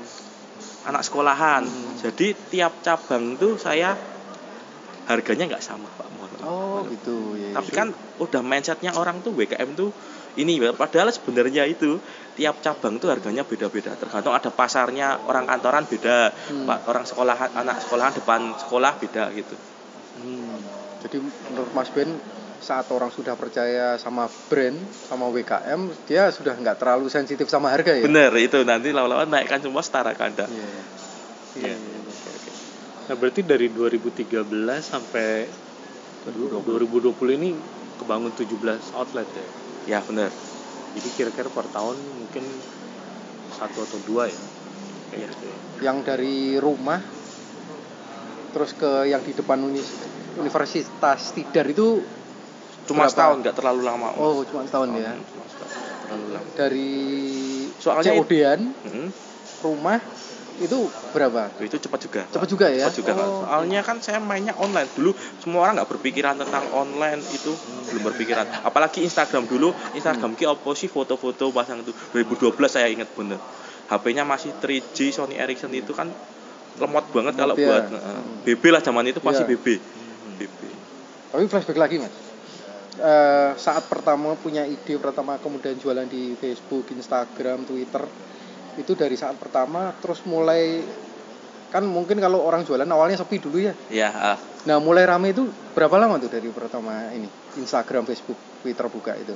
anak 0.89 1.03
sekolahan. 1.05 1.69
Jadi 2.01 2.33
tiap 2.49 2.81
cabang 2.81 3.37
tuh 3.37 3.61
saya 3.61 3.95
harganya 5.11 5.51
nggak 5.51 5.65
sama 5.65 5.91
pak 5.99 6.07
mohon 6.15 6.31
oh 6.47 6.87
gitu. 6.87 7.35
Ya 7.35 7.59
tapi 7.59 7.71
kan 7.75 7.91
udah 8.23 8.43
mindsetnya 8.47 8.95
orang 8.95 9.21
tuh 9.27 9.35
WKM 9.35 9.75
tuh 9.75 9.91
ini 10.37 10.61
padahal 10.71 11.11
sebenarnya 11.11 11.67
itu 11.67 11.99
tiap 12.35 12.63
cabang 12.63 12.99
tuh 12.99 13.11
harganya 13.11 13.43
beda-beda 13.43 13.91
tergantung 13.95 14.31
ada 14.31 14.51
pasarnya 14.51 15.19
orang 15.27 15.47
kantoran 15.47 15.85
beda 15.85 16.31
Hmm. 16.31 16.67
pak 16.67 16.79
orang 16.87 17.05
sekolahan 17.05 17.51
anak 17.57 17.83
sekolahan 17.83 18.15
depan 18.15 18.41
sekolah 18.57 18.93
beda 18.99 19.25
gitu 19.35 19.55
Hmm. 20.21 20.59
jadi 21.01 21.17
menurut 21.19 21.73
Mas 21.73 21.91
Ben 21.91 22.11
saat 22.61 22.93
orang 22.93 23.09
sudah 23.09 23.35
percaya 23.35 23.97
sama 23.97 24.29
brand 24.47 24.77
sama 25.09 25.33
WKM 25.33 25.81
dia 26.05 26.29
sudah 26.29 26.53
nggak 26.53 26.77
terlalu 26.77 27.09
sensitif 27.09 27.49
sama 27.49 27.73
harga 27.73 27.97
ya 27.97 28.05
bener 28.05 28.31
itu 28.37 28.61
nanti 28.63 28.93
lawan-lawan 28.93 29.33
naikkan 29.33 29.65
semua 29.65 29.81
setara 29.81 30.13
kanda 30.13 30.45
Iya. 30.47 30.69
Iya. 31.57 31.75
Nah, 33.11 33.19
berarti 33.19 33.43
dari 33.43 33.67
2013 33.75 34.87
sampai 34.87 35.51
2020 36.23 37.11
ini 37.35 37.51
kebangun 37.99 38.31
17 38.31 38.95
outlet 38.95 39.27
ya. 39.27 39.47
Ya 39.87 40.01
bener 40.05 40.31
Jadi 40.91 41.09
kira-kira 41.15 41.47
per 41.47 41.71
tahun 41.71 42.03
mungkin 42.03 42.45
satu 43.47 43.87
atau 43.87 43.99
dua 44.03 44.27
ya. 44.27 44.43
Kayak 45.11 45.35
gitu 45.35 45.45
ya. 45.47 45.59
yang 45.87 46.03
dari 46.03 46.59
rumah 46.59 46.99
terus 48.51 48.75
ke 48.75 49.07
yang 49.07 49.23
di 49.23 49.31
depan 49.31 49.63
uni- 49.63 49.87
Universitas 50.35 51.31
Tidar 51.31 51.67
itu 51.71 52.03
cuma 52.87 53.07
Berapa? 53.07 53.11
setahun 53.15 53.37
nggak 53.43 53.55
terlalu 53.55 53.81
lama 53.87 54.09
oh 54.19 54.43
cuma 54.43 54.67
setahun 54.67 54.91
ya 54.99 55.15
cuma 55.31 55.47
setahun, 55.47 55.73
terlalu 56.03 56.27
lama 56.35 56.49
dari 56.59 56.91
Soalnya 57.79 58.13
COD-an 58.19 58.61
Hmm, 58.83 59.09
rumah 59.63 59.99
itu 60.61 60.79
berapa 61.17 61.49
itu 61.65 61.77
cepat 61.81 62.01
juga 62.05 62.23
cepat 62.29 62.49
juga 62.49 62.67
ya 62.69 62.87
Cepat 62.93 63.01
juga 63.01 63.13
oh. 63.17 63.49
Soalnya 63.49 63.81
kan 63.81 63.97
saya 64.05 64.21
mainnya 64.21 64.53
online. 64.61 64.87
Dulu 64.93 65.17
semua 65.41 65.65
orang 65.65 65.81
nggak 65.81 65.91
berpikiran 65.97 66.37
tentang 66.37 66.69
online 66.77 67.25
itu 67.33 67.53
belum 67.91 68.13
berpikiran. 68.13 68.45
Apalagi 68.63 69.01
Instagram 69.03 69.49
dulu, 69.49 69.73
Instagram 69.97 70.37
ki 70.37 70.45
opo 70.47 70.77
sih 70.77 70.87
foto-foto 70.87 71.49
pasang 71.51 71.81
itu 71.81 71.97
2012 72.13 72.53
saya 72.69 72.93
ingat 72.93 73.09
bener. 73.17 73.41
HP-nya 73.89 74.23
masih 74.23 74.55
3G 74.61 75.11
Sony 75.11 75.41
Ericsson 75.41 75.73
itu 75.75 75.91
kan 75.97 76.13
lemot 76.79 77.09
banget 77.11 77.35
kalau 77.35 77.59
ya. 77.59 77.67
buat 77.67 77.85
eh, 77.91 78.23
BB 78.47 78.63
lah 78.71 78.85
zaman 78.85 79.09
itu 79.11 79.19
masih 79.25 79.43
Iya. 79.49 79.57
BB. 79.57 79.67
BB. 80.39 80.61
tapi 81.31 81.45
flashback 81.47 81.79
lagi 81.79 81.97
mas 82.03 82.31
Eh, 83.01 83.51
saat 83.57 83.89
pertama 83.89 84.37
punya 84.37 84.67
ide 84.69 85.01
pertama 85.01 85.41
kemudian 85.41 85.73
jualan 85.81 86.05
di 86.05 86.37
Facebook 86.37 86.85
Instagram 86.93 87.65
Twitter 87.65 88.05
itu 88.77 88.93
dari 88.93 89.15
saat 89.15 89.35
pertama 89.35 89.91
terus 89.99 90.23
mulai 90.23 90.83
kan 91.71 91.83
mungkin 91.83 92.19
kalau 92.19 92.43
orang 92.43 92.63
jualan 92.63 92.87
awalnya 92.87 93.15
sepi 93.15 93.39
dulu 93.39 93.59
ya 93.61 93.75
Ya, 93.89 94.11
ah. 94.11 94.39
nah 94.65 94.79
mulai 94.79 95.07
rame 95.07 95.31
itu 95.31 95.47
berapa 95.73 95.95
lama 95.95 96.19
tuh 96.19 96.27
dari 96.27 96.51
pertama 96.51 97.11
ini 97.11 97.27
Instagram 97.57 98.05
Facebook 98.05 98.35
Twitter 98.61 98.87
buka 98.87 99.15
itu 99.15 99.35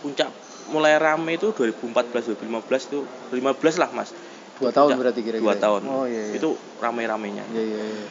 puncak 0.00 0.32
mulai 0.68 0.96
rame 0.96 1.36
itu 1.36 1.52
2014 1.52 2.40
2015 2.40 2.88
itu 2.88 3.00
15 3.30 3.82
lah 3.82 3.90
Mas. 3.92 4.10
dua 4.52 4.70
tahun 4.70 4.88
Puncak. 4.88 5.00
berarti 5.00 5.20
kira-kira 5.20 5.42
Dua 5.42 5.54
ya? 5.54 5.60
tahun. 5.60 5.82
oh 5.84 6.04
iya, 6.06 6.22
iya. 6.22 6.34
Itu 6.38 6.48
rame-ramenya. 6.78 7.44
iya 7.50 7.62
iya, 7.66 7.82
iya. 7.82 8.06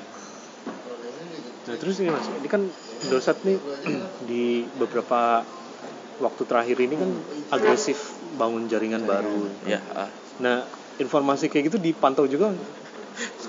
Nah 1.61 1.75
terus 1.77 1.95
ini 1.97 2.09
mas, 2.09 2.27
ini 2.27 2.47
kan 2.47 2.61
Indosat 3.01 3.37
nih 3.41 3.57
di 4.29 4.43
beberapa 4.75 5.45
waktu 6.19 6.41
terakhir 6.43 6.77
ini 6.77 6.95
kan 6.95 7.09
agresif 7.51 7.97
bangun 8.35 8.67
jaringan 8.67 9.01
baru. 9.03 9.47
Ya, 9.63 9.79
ah. 9.91 10.09
Nah 10.41 10.65
informasi 10.97 11.47
kayak 11.47 11.71
gitu 11.71 11.77
dipantau 11.79 12.25
juga 12.25 12.53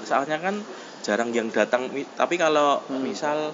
soalnya 0.02 0.36
kan 0.38 0.56
jarang 1.00 1.30
yang 1.30 1.48
datang 1.48 1.86
tapi 2.14 2.34
kalau 2.36 2.80
Hmm. 2.82 3.02
misal 3.02 3.52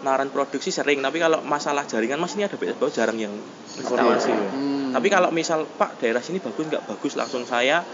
naran 0.00 0.28
produksi 0.28 0.68
sering 0.68 1.00
tapi 1.00 1.16
kalau 1.16 1.40
masalah 1.40 1.84
jaringan 1.84 2.18
mas 2.18 2.34
ini 2.34 2.44
ada 2.44 2.56
BSBO 2.56 2.88
jarang 2.88 3.16
yang 3.16 3.32
informasi 3.74 4.30
ya. 4.30 4.48
Hmm. 4.50 4.90
tapi 4.92 5.08
kalau 5.08 5.28
misal 5.30 5.64
pak 5.70 5.96
daerah 5.98 6.20
sini 6.20 6.38
bagus 6.38 6.66
nggak 6.66 6.84
bagus 6.84 7.14
langsung 7.14 7.44
saya 7.44 7.84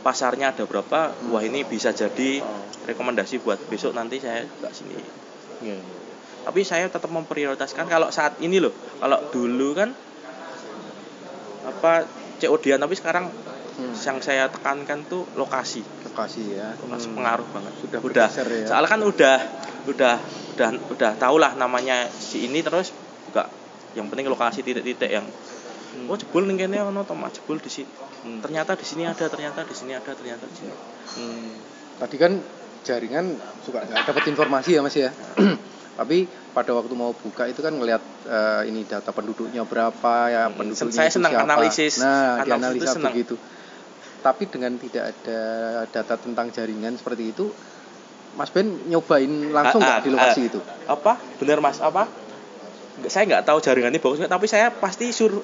pasarnya 0.00 0.52
ada 0.52 0.64
berapa 0.64 1.12
wah 1.28 1.42
ini 1.42 1.64
bisa 1.64 1.90
jadi 1.90 2.40
rekomendasi 2.84 3.40
buat 3.40 3.58
besok 3.66 3.92
nanti 3.92 4.18
saya 4.18 4.44
buka 4.48 4.70
sini 4.70 4.96
Iya. 5.58 5.78
tapi 6.44 6.62
saya 6.62 6.86
tetap 6.86 7.10
memprioritaskan 7.10 7.84
kalau 7.84 8.08
saat 8.08 8.38
ini 8.38 8.62
loh 8.62 8.72
kalau 8.98 9.18
dulu 9.28 9.74
kan 9.74 9.90
apa 11.66 12.06
COD-an 12.38 12.78
tapi 12.78 12.94
sekarang 12.94 13.26
Hmm. 13.78 13.94
yang 13.94 14.18
saya 14.18 14.44
tekankan 14.46 15.06
tuh 15.06 15.22
lokasi 15.32 15.80
lokasi 16.04 16.50
ya 16.52 16.74
lokasi 16.76 17.06
Hmm. 17.06 17.16
pengaruh 17.16 17.46
banget 17.48 17.72
Sudah 17.78 17.98
udah 18.00 18.26
ya. 18.26 18.66
soalnya 18.66 18.90
kan 18.90 19.00
udah 19.00 19.36
udah 19.86 20.16
udah 20.52 20.68
udah 20.90 21.12
tau 21.14 21.36
lah 21.36 21.54
namanya 21.54 22.10
si 22.10 22.42
ini 22.42 22.58
terus 22.58 22.90
buka 23.24 23.46
yang 23.94 24.06
penting 24.06 24.26
lokasi 24.26 24.60
titik-titik 24.60 25.06
yang 25.08 25.22
Hmm. 25.22 26.04
oh 26.06 26.14
jebul 26.14 26.42
ning 26.44 26.58
kene 26.58 26.78
ono 26.80 27.00
to 27.02 27.14
Mas, 27.14 27.32
jebul 27.32 27.56
di 27.56 27.68
sini 27.68 27.86
Hmm. 28.18 28.42
ternyata 28.42 28.74
di 28.74 28.82
sini 28.82 29.02
ada 29.04 29.24
ternyata 29.24 29.62
di 29.62 29.72
sini 29.72 29.94
ada 29.94 30.10
ternyata 30.10 30.42
di 30.42 30.56
sini 30.56 30.74
Hmm. 31.14 31.54
tadi 31.96 32.16
kan 32.16 32.32
jaringan 32.80 33.30
suka 33.62 33.82
nggak 33.84 34.04
dapat 34.04 34.24
informasi 34.26 34.70
ya 34.72 34.80
mas 34.80 34.94
ya 34.94 35.14
tapi 35.96 36.26
pada 36.48 36.70
waktu 36.72 36.90
mau 36.92 37.10
buka 37.12 37.46
itu 37.46 37.58
kan 37.58 37.70
ngelihat 37.72 38.02
eh, 38.24 38.62
ini 38.66 38.82
data 38.84 39.10
penduduknya 39.10 39.62
berapa 39.62 40.14
ya 40.26 40.42
Hmm, 40.46 40.54
penduduknya 40.56 40.94
saya 40.96 41.06
itu 41.06 41.16
senang 41.16 41.32
siapa. 41.32 41.46
analisis. 41.46 41.94
nah 41.98 42.10
Analisis 42.36 42.42
itu 42.42 42.46
dianalisa 42.48 42.90
senang. 42.92 43.14
Tapi 44.28 44.44
dengan 44.44 44.76
tidak 44.76 45.16
ada 45.16 45.40
data 45.88 46.14
tentang 46.20 46.52
jaringan 46.52 47.00
seperti 47.00 47.32
itu 47.32 47.48
Mas 48.36 48.52
Ben 48.52 48.68
nyobain 48.86 49.48
langsung 49.48 49.80
Ah, 49.80 49.96
nggak 49.96 50.04
di 50.04 50.08
ah, 50.08 50.14
lokasi 50.20 50.40
ah. 50.44 50.48
itu 50.52 50.60
apa 50.84 51.12
benar 51.40 51.64
Mas 51.64 51.80
apa 51.80 52.04
saya 53.08 53.24
nggak 53.24 53.48
tahu 53.48 53.58
jaringannya 53.64 53.96
bagus 53.96 54.20
nggak, 54.20 54.32
tapi 54.36 54.44
saya 54.44 54.68
pasti 54.68 55.08
suruh 55.10 55.40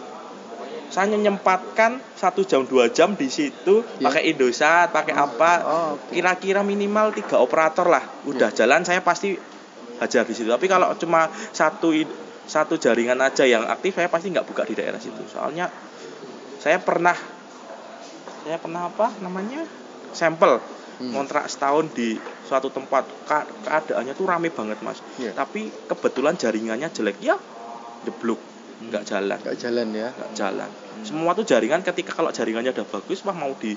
saya 0.93 1.11
menyempatkan 1.11 1.97
satu 2.15 2.45
jam 2.45 2.63
dua 2.69 2.93
jam 2.93 3.17
di 3.17 3.27
situ 3.33 3.83
Ya. 3.99 4.13
pakai 4.13 4.31
Indosat 4.31 4.93
pakai 4.93 5.15
apa 5.17 5.53
oh, 5.65 5.89
oke. 5.97 6.13
kira-kira 6.13 6.61
minimal 6.61 7.11
tiga 7.17 7.41
operator 7.41 7.89
lah 7.89 8.05
udah 8.29 8.53
Iya. 8.53 8.59
jalan 8.63 8.85
saya 8.85 9.01
pasti 9.01 9.33
hajar 9.99 10.29
di 10.29 10.35
situ 10.37 10.53
tapi 10.53 10.69
kalau 10.69 10.93
cuma 11.01 11.27
satu 11.51 11.89
satu 12.45 12.77
jaringan 12.77 13.17
aja 13.25 13.49
yang 13.49 13.65
aktif 13.65 13.97
saya 13.97 14.13
pasti 14.13 14.29
nggak 14.29 14.45
buka 14.45 14.69
di 14.69 14.77
daerah 14.77 15.01
situ 15.01 15.25
soalnya 15.33 15.73
saya 16.61 16.77
pernah 16.79 17.17
saya 18.45 18.57
pernah 18.57 18.87
apa 18.87 19.11
namanya? 19.19 19.65
Sampel. 20.13 20.61
Hmm. 20.95 21.11
kontrak 21.11 21.51
setahun 21.51 21.91
di 21.91 22.15
suatu 22.45 22.71
tempat. 22.71 23.03
Ka- 23.27 23.51
keadaannya 23.67 24.15
tuh 24.15 24.31
rame 24.31 24.47
banget 24.49 24.79
mas. 24.79 25.03
Iya. 25.17 25.35
tapi 25.35 25.67
kebetulan 25.91 26.39
jaringannya 26.39 26.87
jelek. 26.87 27.19
Ya 27.19 27.35
jeblok. 28.03 28.39
Nggak 28.81 29.03
jalan. 29.03 29.39
Nggak 29.43 29.59
jalan 29.59 29.87
ya. 29.91 30.09
Nggak 30.13 30.31
jalan. 30.33 30.71
Semua 31.03 31.35
tuh 31.35 31.43
jaringan 31.43 31.83
ketika 31.83 32.15
kalau 32.15 32.31
jaringannya 32.31 32.71
udah 32.71 32.87
bagus 32.87 33.27
mah 33.27 33.35
mau 33.35 33.51
di 33.57 33.75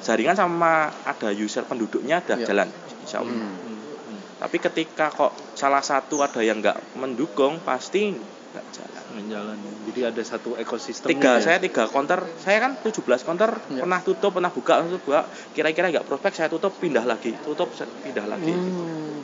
jaringan 0.00 0.36
sama 0.36 0.92
ada 1.00 1.32
user 1.32 1.64
penduduknya 1.64 2.20
udah 2.20 2.36
Iya. 2.36 2.46
jalan. 2.46 2.68
Insya 3.00 3.24
Allah. 3.24 3.32
Hmm. 3.32 3.56
Hmm. 3.56 4.20
tapi 4.36 4.56
ketika 4.58 5.08
kok 5.08 5.32
salah 5.52 5.80
satu 5.80 6.20
ada 6.20 6.40
yang 6.40 6.60
nggak 6.60 6.96
mendukung 6.96 7.56
pasti 7.60 8.12
nggak 8.50 8.66
jalan 8.72 9.02
Nggak 9.10 9.26
jalan. 9.28 9.56
Jadi 9.86 10.00
ada 10.04 10.22
satu 10.22 10.50
ekosistem. 10.54 11.06
tiga 11.08 11.38
ya. 11.38 11.42
saya 11.42 11.58
tiga 11.58 11.86
counter 11.86 12.18
saya 12.36 12.58
kan 12.60 12.72
17 12.76 12.98
counter 13.22 13.50
Iya. 13.68 13.82
pernah 13.82 14.00
tutup 14.00 14.30
pernah 14.32 14.50
buka 14.50 14.82
tutup 14.84 15.02
buka 15.04 15.22
kira-kira 15.50 15.88
nggak 15.88 16.02
prospek 16.04 16.32
saya 16.32 16.48
tutup 16.48 16.74
pindah 16.74 17.02
lagi 17.02 17.30
tutup 17.40 17.70
pindah 18.00 18.26
lagi 18.26 18.50
Hmm. 18.50 19.22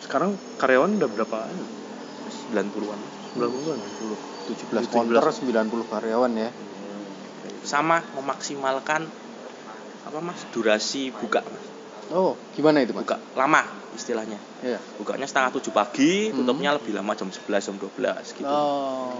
Sekarang 0.00 0.30
karyawan 0.56 0.96
udah 0.96 1.08
berapa? 1.10 1.38
90-an 2.48 3.00
90-an. 3.36 3.78
17 4.48 4.88
17. 4.88 4.88
counter 4.88 5.20
90 5.20 5.68
karyawan 5.84 6.32
ya 6.34 6.48
sama 7.60 8.00
memaksimalkan 8.14 9.04
apa 10.02 10.18
mas 10.18 10.40
durasi 10.48 11.12
buka 11.12 11.44
mas 11.44 11.64
Oh, 12.10 12.32
gimana 12.50 12.80
itu, 12.80 12.92
Mas? 12.92 13.04
buka 13.04 13.20
lama 13.34 13.60
istilahnya 13.92 14.40
Iya. 14.58 14.80
bukanya 14.96 15.24
setengah 15.24 15.52
tujuh 15.52 15.70
pagi 15.70 16.28
Hmm. 16.28 16.40
tutupnya 16.40 16.72
lebih 16.72 16.92
lama 16.92 17.12
jam 17.12 17.28
11 17.28 17.62
jam 17.62 17.76
12 17.76 18.32
gitu 18.32 18.48
Oh. 18.48 19.12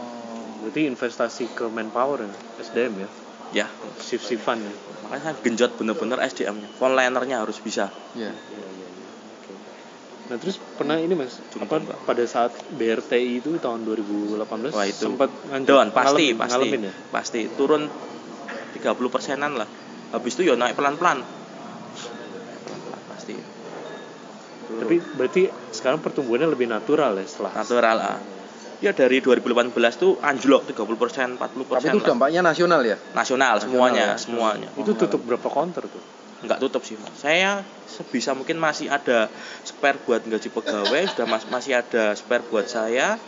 Berarti 0.59 0.81
investasi 0.87 1.44
ke 1.51 1.64
manpower 1.66 2.24
ya, 2.24 2.33
SDM 2.59 2.94
ya, 2.98 3.09
ya 3.55 3.66
shift-shiftan 3.98 4.59
ya. 4.59 4.72
makanya 4.98 5.22
saya 5.22 5.35
genjot 5.38 5.72
bener-bener 5.74 6.18
SDM-nya 6.18 6.68
onlinernya 6.79 7.37
harus 7.38 7.59
bisa 7.59 7.92
Iya. 8.12 8.29
Iya, 8.29 8.66
iya, 8.68 8.87
iya. 8.88 9.09
Oke. 9.37 9.53
Nah 10.27 10.37
terus 10.37 10.57
pernah 10.74 10.96
ini 10.96 11.12
mas, 11.12 11.40
Cuma 11.48 11.64
apa 11.64 11.77
pada 12.03 12.24
saat 12.24 12.53
BRTI 12.70 13.38
itu 13.38 13.57
tahun 13.59 13.85
2018 13.85 14.72
Wah, 14.72 14.85
itu. 14.85 15.05
sempat 15.07 15.29
nganjur- 15.44 15.68
down 15.68 15.88
pasti 15.90 16.24
ngalamin- 16.27 16.37
pasti 16.37 16.53
ngalamin 16.55 16.81
ya. 16.83 16.92
pasti 17.11 17.40
turun 17.51 17.83
30 18.70 19.09
persenan 19.09 19.53
lah 19.55 19.68
habis 20.11 20.33
itu 20.35 20.44
ya 20.44 20.55
naik 20.55 20.72
Pelan-pelan, 20.74 21.20
pasti 23.09 23.35
Turun. 24.61 24.78
Tapi 24.88 25.05
berarti 25.14 25.42
sekarang 25.68 26.01
pertumbuhannya 26.01 26.48
lebih 26.48 26.64
natural 26.64 27.12
ya 27.14 27.27
setelah 27.29 27.53
natural 27.53 27.96
ah. 28.01 28.16
ya 28.81 28.96
dari 28.96 29.20
2018 29.20 29.77
tuh 30.01 30.16
anjlok 30.16 30.64
30 30.64 30.81
persen 30.96 31.29
40 31.37 31.44
Tapi 31.44 31.61
persen 31.68 31.92
itu 31.92 32.01
dampaknya 32.01 32.40
nasional 32.40 32.81
ya? 32.81 32.96
nasional 33.12 33.61
semuanya 33.61 34.05
ya? 34.07 34.16
semuanya 34.16 34.72
itu 34.72 34.96
tutup 34.96 35.20
berapa 35.20 35.44
counter 35.44 35.85
tuh? 35.85 36.01
nggak 36.40 36.57
tutup 36.57 36.81
sih 36.87 36.96
Mas. 36.96 37.12
saya 37.20 37.61
sebisa 37.85 38.33
mungkin 38.33 38.57
masih 38.57 38.88
ada 38.88 39.29
spare 39.61 40.01
buat 40.01 40.24
gaji 40.24 40.48
pegawai 40.48 41.03
sudah 41.11 41.27
mas 41.27 41.44
masih 41.51 41.77
ada 41.77 42.16
spare 42.16 42.48
buat 42.48 42.64
saya 42.64 43.20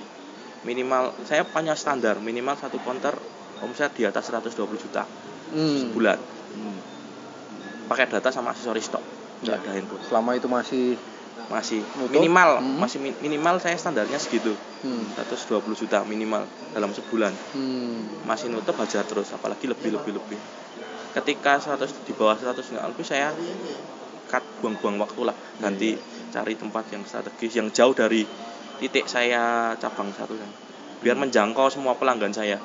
minimal 0.63 1.13
saya 1.27 1.45
punya 1.45 1.77
standar 1.77 2.23
minimal 2.23 2.57
satu 2.57 2.81
counter 2.81 3.13
omset 3.61 3.93
di 3.93 4.09
atas 4.09 4.33
120 4.33 4.57
juta 4.79 5.05
Hmm. 5.51 5.91
sebulan 5.91 6.15
pakai 7.85 8.07
data 8.07 8.31
sama 8.31 8.55
aksesoris 8.55 8.87
stok 8.87 9.03
nggak 9.43 9.51
Ya. 9.51 9.59
ada 9.59 9.71
handphone 9.75 10.05
Selama 10.07 10.31
itu 10.39 10.47
masih 10.47 10.95
masih 11.51 11.83
Nutup? 11.99 12.15
minimal 12.15 12.63
Hmm. 12.63 12.79
masih 12.79 12.99
mi- 13.03 13.19
minimal 13.21 13.59
saya 13.59 13.75
standarnya 13.75 14.17
segitu. 14.17 14.55
Hmm. 14.87 15.03
120 15.19 15.75
juta 15.75 16.07
minimal 16.07 16.47
dalam 16.71 16.95
sebulan. 16.95 17.35
Hmm. 17.53 18.23
masih 18.23 18.49
nutup 18.49 18.79
aja 18.79 19.03
terus 19.03 19.35
apalagi 19.35 19.67
lebih 19.67 19.99
lebih 19.99 20.15
lebih. 20.15 20.39
Ketika 21.11 21.59
100 21.59 21.91
di 22.07 22.15
bawah 22.15 22.39
100 22.39 22.63
nggak 22.71 22.87
lebih 22.87 23.03
saya 23.03 23.35
cut 24.31 24.47
buang-buang 24.63 25.03
waktu 25.03 25.27
lah. 25.27 25.35
Ganti 25.59 25.99
cari 26.31 26.55
tempat 26.55 26.87
yang 26.95 27.03
strategis 27.03 27.59
yang 27.59 27.67
jauh 27.75 27.91
dari 27.91 28.23
titik 28.79 29.11
saya 29.11 29.75
cabang 29.75 30.15
satu 30.15 30.39
kan. 30.39 30.51
Biar 31.03 31.19
menjangkau 31.19 31.67
semua 31.67 31.99
pelanggan 31.99 32.31
saya. 32.31 32.63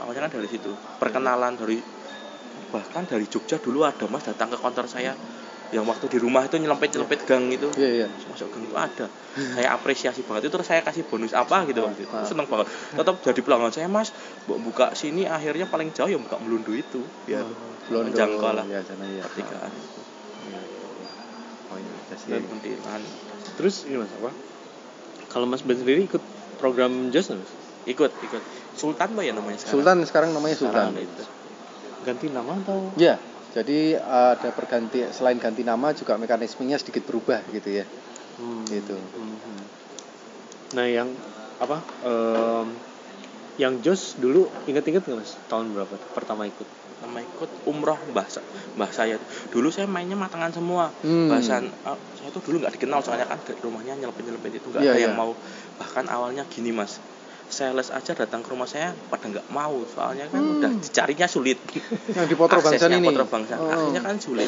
Awalnya 0.00 0.24
kan 0.24 0.32
dari 0.40 0.48
situ. 0.48 0.72
Perkenalan 0.96 1.52
dari 1.58 1.76
bahkan 2.68 3.04
dari 3.04 3.24
Jogja 3.24 3.56
dulu 3.56 3.84
ada 3.84 4.04
mas 4.08 4.24
datang 4.24 4.52
ke 4.52 4.56
kantor 4.56 4.84
saya 4.84 5.12
yang 5.68 5.84
waktu 5.84 6.08
di 6.08 6.16
rumah 6.16 6.42
itu 6.42 6.56
nyelempet 6.56 6.88
nyelempet 6.90 7.20
gang 7.24 7.44
itu 7.48 7.68
Iya, 7.76 7.90
iya. 7.94 8.06
masuk 8.24 8.48
gang 8.48 8.64
itu 8.64 8.72
ada 8.72 9.06
saya 9.52 9.68
apresiasi 9.70 10.24
banget 10.24 10.48
itu 10.48 10.52
terus 10.54 10.64
saya 10.64 10.80
kasih 10.80 11.04
bonus 11.04 11.32
apa 11.32 11.68
gitu 11.68 11.84
waktu 11.84 12.08
itu 12.08 12.16
seneng 12.24 12.48
banget 12.48 12.66
tetap 12.94 13.20
jadi 13.20 13.40
pelanggan 13.40 13.68
saya 13.70 13.86
mas 13.86 14.16
bu- 14.44 14.56
buka 14.58 14.92
sini 14.92 15.28
akhirnya 15.28 15.64
paling 15.64 15.92
jauh 15.92 16.08
ya 16.08 16.16
buka 16.16 16.40
melundu 16.40 16.72
itu 16.72 17.04
biar 17.22 17.44
Blondo. 17.84 18.08
menjangkau 18.08 18.50
lah 18.54 18.64
Ya, 18.64 18.80
sana 18.80 19.04
ya. 19.06 19.22
pertigaan 19.22 19.72
Oh, 21.68 21.76
iya, 21.76 21.92
iya 21.92 22.16
sih. 22.16 22.32
dan 22.32 22.48
pendidikan 22.48 23.04
Terus 23.60 23.84
ini 23.84 24.00
mas 24.00 24.08
apa? 24.08 24.32
Kalau 25.28 25.44
mas 25.44 25.60
Ben 25.60 25.76
sendiri 25.76 26.00
ikut 26.00 26.24
program 26.56 27.12
Just 27.12 27.28
mas? 27.28 27.52
ikut 27.84 28.08
ikut 28.18 28.40
Sultan 28.72 29.12
apa 29.12 29.20
ya 29.20 29.36
namanya 29.36 29.60
sekarang 29.60 29.74
Sultan 29.76 29.96
sekarang 30.04 30.30
namanya 30.32 30.56
Sekarang 30.56 30.96
Sultan. 30.96 31.04
itu. 31.04 31.24
Ganti 32.00 32.26
nama 32.28 32.56
atau? 32.56 32.96
Ya, 32.96 33.20
jadi 33.48 33.96
ada 33.98 34.48
perganti 34.52 35.08
selain 35.10 35.40
ganti 35.40 35.64
nama 35.64 35.90
juga 35.92 36.16
mekanismenya 36.16 36.76
sedikit 36.76 37.04
berubah 37.04 37.40
gitu 37.48 37.70
ya. 37.72 37.84
Hmm. 38.36 38.64
Gitu. 38.64 38.94
Hmm. 38.94 39.60
Nah 40.76 40.86
yang 40.86 41.08
apa? 41.58 41.80
em, 42.04 42.66
yang 43.58 43.74
Jos 43.82 44.14
dulu 44.14 44.46
inget-inget 44.64 45.02
nggak 45.02 45.18
mas? 45.18 45.32
Tahun 45.48 45.66
berapa 45.72 45.94
tuh 45.96 46.10
pertama 46.14 46.44
ikut? 46.44 46.68
nama 46.98 47.22
ikut 47.22 47.70
umroh 47.70 47.94
mbah 48.10 48.26
sa- 48.26 48.42
mbah 48.74 48.90
saya 48.90 49.22
dulu 49.54 49.70
saya 49.70 49.86
mainnya 49.86 50.18
matangan 50.18 50.50
semua 50.50 50.90
Hmm. 51.06 51.30
bahasan 51.30 51.70
ah, 51.86 51.94
saya 52.18 52.34
tuh 52.34 52.42
dulu 52.42 52.58
nggak 52.58 52.74
dikenal 52.74 53.06
soalnya 53.06 53.22
kan 53.22 53.38
rumahnya 53.62 53.94
nyelpin 54.02 54.26
itu 54.50 54.66
nggak 54.66 54.82
Iya, 54.82 54.90
ada 54.90 54.98
iya. 54.98 55.06
yang 55.06 55.14
mau 55.14 55.30
bahkan 55.78 56.10
awalnya 56.10 56.42
gini 56.50 56.74
mas 56.74 56.98
sales 57.58 57.90
aja 57.90 58.14
datang 58.14 58.40
ke 58.40 58.48
rumah 58.48 58.64
saya 58.64 58.94
pada 59.10 59.26
nggak 59.26 59.50
mau 59.50 59.82
soalnya 59.84 60.26
kan 60.26 60.38
Hmm. 60.38 60.56
udah 60.56 60.70
dicarinya 60.78 61.26
sulit 61.26 61.58
Yang 62.08 62.26
di 62.28 62.36
Potro 62.36 62.56
Bangsan 62.56 62.78
Aksesnya 62.78 62.96
ini. 62.96 63.08
Potro 63.08 63.26
Bangsan. 63.26 63.58
Oh. 63.58 63.66
akhirnya 63.66 64.02
kan 64.04 64.16
sulit 64.18 64.46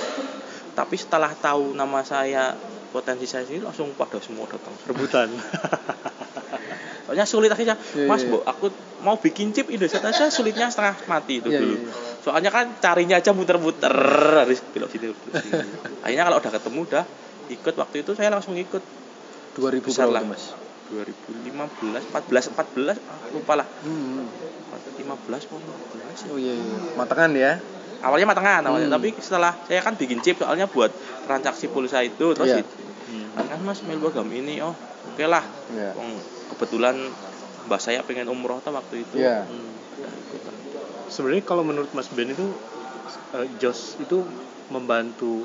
tapi 0.70 0.94
setelah 0.94 1.34
tahu 1.34 1.74
nama 1.74 2.00
saya 2.02 2.54
potensi 2.88 3.26
saya 3.26 3.42
sendiri 3.42 3.66
langsung 3.66 3.90
pada 3.92 4.18
semua 4.18 4.46
datang 4.46 4.70
Rebutan. 4.84 5.26
soalnya 7.04 7.26
sulit 7.26 7.50
akhirnya 7.50 7.74
Iya, 7.92 8.06
mas 8.06 8.22
iya, 8.22 8.30
bu 8.30 8.38
aku 8.40 8.70
mau 9.00 9.18
bikin 9.18 9.50
chip 9.50 9.66
Indosat 9.66 9.98
aja 10.00 10.30
sulitnya 10.30 10.70
setengah 10.70 10.94
mati 11.06 11.42
itu 11.42 11.50
Iya, 11.50 11.58
dulu 11.58 11.74
soalnya 12.20 12.48
kan 12.48 12.78
carinya 12.78 13.16
aja 13.16 13.32
muter-muter 13.32 13.90
harus 13.90 14.62
belok 14.68 14.86
sini 14.88 15.10
akhirnya 16.04 16.24
kalau 16.24 16.38
udah 16.38 16.52
ketemu 16.52 16.80
udah 16.84 17.04
ikut 17.50 17.74
waktu 17.74 17.96
itu 18.00 18.10
saya 18.14 18.30
langsung 18.30 18.54
ikut 18.54 18.78
2000 19.52 19.82
Besar 19.82 20.06
lah. 20.06 20.22
Mas? 20.22 20.54
2015 20.90 22.10
14 22.10 22.52
14 22.52 22.98
ah, 22.98 23.18
lupa 23.30 23.52
lah 23.56 23.66
Hmm. 23.80 24.26
15 24.98 25.06
mau 25.48 25.58
14 25.58 26.26
ya. 26.26 26.28
Oh 26.28 26.38
iya 26.38 26.52
iya. 26.52 26.76
Matangan 26.94 27.30
ya. 27.32 27.52
awalnya 28.00 28.26
matangan 28.26 28.62
awalnya 28.64 28.88
Hmm. 28.88 28.96
tapi 28.96 29.12
setelah 29.14 29.52
saya 29.62 29.80
kan 29.80 29.92
bikin 29.92 30.18
chip 30.18 30.36
soalnya 30.36 30.64
buat 30.64 30.88
transaksi 31.22 31.68
pulsa 31.68 32.00
itu 32.00 32.32
terus 32.32 32.48
Iya. 32.50 32.64
itu 32.64 32.74
kan 33.36 33.60
mas 33.60 33.80
mail 33.82 34.00
program 34.00 34.24
ini 34.30 34.56
oh 34.58 34.72
oke 35.06 35.20
lah 35.22 35.44
Iya. 35.70 35.92
Wong 35.94 36.16
kebetulan 36.50 36.96
mbak 37.62 37.76
saya 37.76 38.00
pengen 38.00 38.26
umroh 38.26 38.56
tuh 38.58 38.72
waktu 38.72 39.04
itu 39.04 39.20
Iya. 39.20 39.44
Hmm, 39.44 39.72
lah. 40.00 40.14
Sebenarnya 41.06 41.42
kalau 41.42 41.60
menurut 41.60 41.90
Mas 41.90 42.08
Ben 42.08 42.26
itu 42.26 42.46
eh, 43.34 43.46
Jos 43.58 43.98
itu 43.98 44.24
membantu 44.68 45.44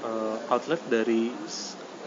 eh, 0.00 0.36
outlet 0.46 0.82
dari 0.86 1.32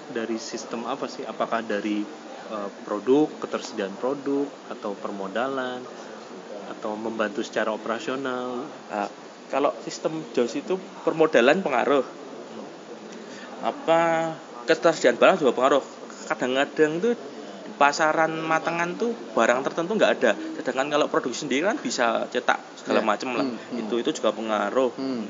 dari 0.09 0.37
sistem 0.37 0.85
apa 0.85 1.07
sih? 1.07 1.23
Apakah 1.23 1.63
dari 1.63 2.03
eh, 2.51 2.69
produk, 2.83 3.31
ketersediaan 3.39 3.95
produk 3.95 4.47
atau 4.67 4.91
permodalan 4.93 5.81
atau 6.67 6.91
membantu 6.99 7.41
secara 7.41 7.71
operasional? 7.71 8.67
Nah, 8.91 9.07
kalau 9.51 9.75
sistem 9.83 10.23
JOS 10.31 10.63
itu 10.63 10.75
permodalan 11.03 11.59
pengaruh. 11.59 12.03
Apa 13.61 13.99
ketersediaan 14.65 15.19
barang 15.19 15.37
juga 15.43 15.51
pengaruh. 15.53 15.83
Kadang-kadang 16.31 17.03
tuh 17.03 17.13
di 17.61 17.71
pasaran 17.77 18.31
matangan 18.41 18.95
tuh 18.95 19.11
barang 19.35 19.59
tertentu 19.67 19.99
nggak 19.99 20.13
ada. 20.21 20.31
Sedangkan 20.57 20.87
kalau 20.89 21.05
produksi 21.11 21.45
sendiri 21.45 21.67
kan 21.67 21.77
bisa 21.77 22.25
cetak 22.31 22.57
segala 22.79 23.03
Iya. 23.03 23.07
macam 23.11 23.29
lah. 23.37 23.45
Hmm, 23.45 23.57
hmm. 23.59 23.79
Itu 23.85 23.95
itu 23.99 24.09
juga 24.17 24.31
pengaruh. 24.33 24.91
Hmm. 24.97 25.27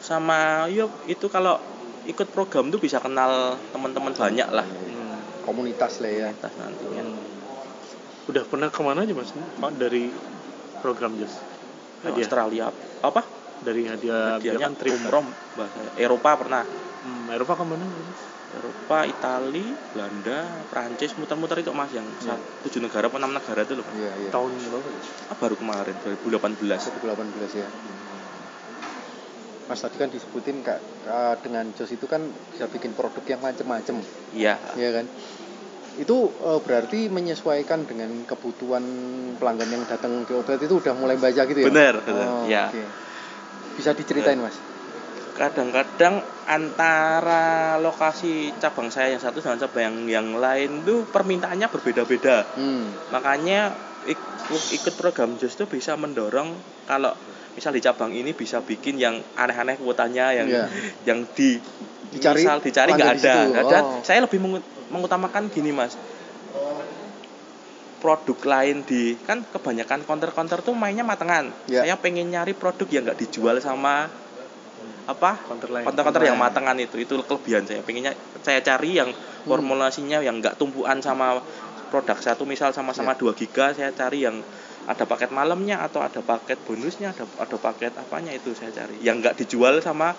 Sama 0.00 0.66
yuk 0.72 0.90
itu 1.06 1.28
kalau 1.28 1.60
ikut 2.04 2.28
program 2.30 2.68
tuh 2.68 2.80
bisa 2.80 2.96
kenal 2.98 3.56
teman-teman 3.70 4.12
banyak 4.12 4.48
lah. 4.48 4.64
Hmm. 4.64 5.18
Komunitas 5.42 6.00
lah 6.00 6.10
ya. 6.10 6.26
Atas 6.30 6.52
nantinya. 6.56 7.04
Udah 8.26 8.44
pernah 8.46 8.68
ke 8.68 8.80
mana 8.80 9.02
aja 9.02 9.12
Mas? 9.12 9.32
Pak 9.32 9.70
dari 9.76 10.08
program? 10.78 11.16
Ke 11.16 11.26
Hadiah 12.02 12.24
Australia 12.24 12.66
apa? 13.00 13.22
dari 13.60 13.84
hadiah 13.84 14.40
dia 14.40 14.56
Hadiahnya 14.56 14.66
kan 14.66 14.72
trip 14.72 14.96
kan? 14.96 15.00
umroh 15.04 15.24
bahasa 15.52 15.80
Eropa 16.00 16.30
pernah. 16.40 16.64
Hmm, 17.04 17.28
Eropa 17.28 17.60
ke 17.60 17.64
mana? 17.64 17.84
Eropa, 18.50 18.98
Itali, 19.04 19.62
Belanda, 19.94 20.64
Prancis, 20.66 21.12
muter-muter 21.14 21.60
itu 21.60 21.70
mas 21.70 21.92
yang 21.92 22.08
Ya. 22.18 22.34
sa- 22.34 22.42
tujuh 22.64 22.82
negara 22.82 23.06
atau 23.06 23.20
enam 23.20 23.30
negara 23.30 23.62
itu 23.62 23.78
loh 23.78 23.84
Mas. 23.84 23.94
Iya 23.94 24.12
iya. 24.16 24.30
Tahun 24.32 24.50
berapa? 24.50 24.88
Ah, 25.28 25.36
baru 25.38 25.54
kemarin 25.54 25.94
2018 26.02 26.82
2018 26.90 27.52
ya. 27.54 27.68
Mas 29.70 29.78
tadi 29.78 30.02
kan 30.02 30.10
disebutin 30.10 30.66
kak 30.66 30.82
Kak, 31.06 31.46
dengan 31.46 31.70
Jos 31.78 31.94
itu 31.94 32.10
kan 32.10 32.26
bisa 32.50 32.66
bikin 32.66 32.90
produk 32.98 33.22
yang 33.22 33.38
macem-macem, 33.38 34.02
iya 34.34 34.58
ya 34.74 34.90
kan? 34.90 35.06
Itu 35.94 36.26
eh, 36.26 36.58
berarti 36.58 37.06
menyesuaikan 37.06 37.86
dengan 37.86 38.10
kebutuhan 38.26 38.82
pelanggan 39.38 39.70
yang 39.70 39.86
datang 39.86 40.26
di 40.26 40.34
outlet 40.34 40.58
itu 40.58 40.82
udah 40.82 40.92
mulai 40.98 41.14
baca 41.14 41.46
gitu 41.46 41.62
ya? 41.62 41.70
Bener, 41.70 41.94
bener, 42.02 42.26
Oh, 42.26 42.50
ya. 42.50 42.66
oke. 42.66 42.82
Bisa 43.78 43.94
diceritain 43.94 44.42
mas? 44.42 44.58
kadang-kadang 45.40 46.20
antara 46.44 47.80
lokasi 47.80 48.52
cabang 48.60 48.92
saya 48.92 49.16
yang 49.16 49.22
satu 49.24 49.40
dengan 49.40 49.56
cabang 49.56 49.82
yang 49.88 49.96
yang 50.04 50.28
lain 50.36 50.84
tuh 50.84 51.08
permintaannya 51.08 51.64
berbeda-beda 51.64 52.44
Hmm. 52.60 52.92
makanya 53.08 53.72
ikut 54.04 54.62
ikut 54.76 54.94
program 55.00 55.40
JOS 55.40 55.56
itu 55.56 55.64
bisa 55.64 55.96
mendorong 55.96 56.60
kalau 56.84 57.16
misal 57.60 57.76
di 57.76 57.84
cabang 57.84 58.08
ini 58.10 58.32
bisa 58.32 58.64
bikin 58.64 58.96
yang 58.96 59.20
aneh-aneh 59.36 59.76
kuotanya 59.76 60.32
yang 60.32 60.48
Iya. 60.48 60.64
yang 61.04 61.28
di 61.36 61.60
Dicari 62.08 62.40
misal 62.40 62.56
dicari 62.58 62.90
nggak 62.90 63.12
ada. 63.20 63.34
nggak 63.46 63.64
ada 63.68 63.78
Oh. 63.84 64.00
saya 64.00 64.24
lebih 64.24 64.40
mengut- 64.40 64.64
mengutamakan 64.88 65.46
gini 65.46 65.70
mas. 65.70 65.94
Produk 68.00 68.40
lain 68.40 68.80
di 68.80 69.12
kan 69.20 69.44
kebanyakan 69.44 70.08
counter-counter 70.08 70.64
tuh 70.64 70.72
mainnya 70.72 71.04
matengan. 71.04 71.52
Ya. 71.68 71.84
saya 71.84 72.00
pengen 72.00 72.32
nyari 72.32 72.56
produk 72.56 72.88
yang 72.88 73.04
nggak 73.04 73.20
dijual 73.20 73.60
sama 73.60 74.08
apa 75.04 75.36
counter 75.44 75.68
lain. 75.68 75.84
counter-counter 75.84 76.24
yang 76.24 76.40
matengan. 76.40 76.80
itu. 76.80 76.96
Itu 76.96 77.20
kelebihan 77.20 77.68
saya. 77.68 77.84
Pengennya 77.84 78.16
saya 78.40 78.64
cari 78.64 78.96
yang 78.96 79.12
formulasinya 79.44 80.24
yang 80.24 80.40
nggak 80.40 80.56
tumpuan 80.56 80.98
sama 80.98 81.44
produk 81.92 82.16
satu 82.16 82.42
misal 82.42 82.72
sama-sama 82.72 83.12
2 83.12 83.36
giga 83.36 83.76
saya 83.76 83.92
cari 83.92 84.24
yang 84.24 84.40
ada 84.90 85.06
paket 85.06 85.30
malamnya 85.30 85.86
atau 85.86 86.02
ada 86.02 86.18
paket 86.18 86.58
bonusnya 86.66 87.14
ada 87.14 87.22
ada 87.38 87.56
paket 87.56 87.94
apanya 87.94 88.34
itu 88.34 88.50
saya 88.58 88.74
cari. 88.74 88.98
Yang 88.98 89.16
nggak 89.22 89.34
dijual 89.38 89.78
sama 89.78 90.18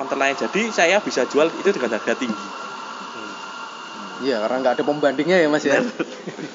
counter 0.00 0.16
lain. 0.16 0.32
Jadi 0.32 0.72
saya 0.72 0.96
bisa 1.04 1.28
jual 1.28 1.52
itu 1.60 1.68
dengan 1.68 2.00
harga 2.00 2.16
tinggi. 2.16 2.48
Iya, 4.18 4.42
karena 4.42 4.56
nggak 4.64 4.74
ada 4.80 4.84
pembandingnya 4.88 5.36
ya 5.38 5.48
Mas 5.52 5.62
ya. 5.62 5.78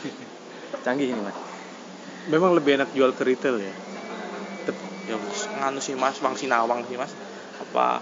Canggih 0.86 1.14
ini 1.14 1.22
Mas. 1.22 1.38
memang 2.24 2.56
lebih 2.56 2.80
enak 2.80 2.96
jual 2.96 3.12
ke 3.12 3.24
retail 3.28 3.60
ya? 3.60 3.74
Ya 5.04 5.20
nganu 5.60 5.84
sih 5.84 6.00
mas 6.00 6.16
wang 6.24 6.40
sinawang 6.40 6.88
sih 6.88 6.96
mas. 6.96 7.12
Apa 7.60 8.00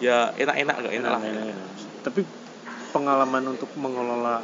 ya 0.00 0.32
enak-enak 0.32 0.74
nggak 0.80 0.94
enak 0.96 1.10
lah. 1.12 1.20
Enak-enak. 1.20 1.68
tapi 2.00 2.24
pengalaman 2.88 3.52
untuk 3.52 3.68
mengelola 3.76 4.40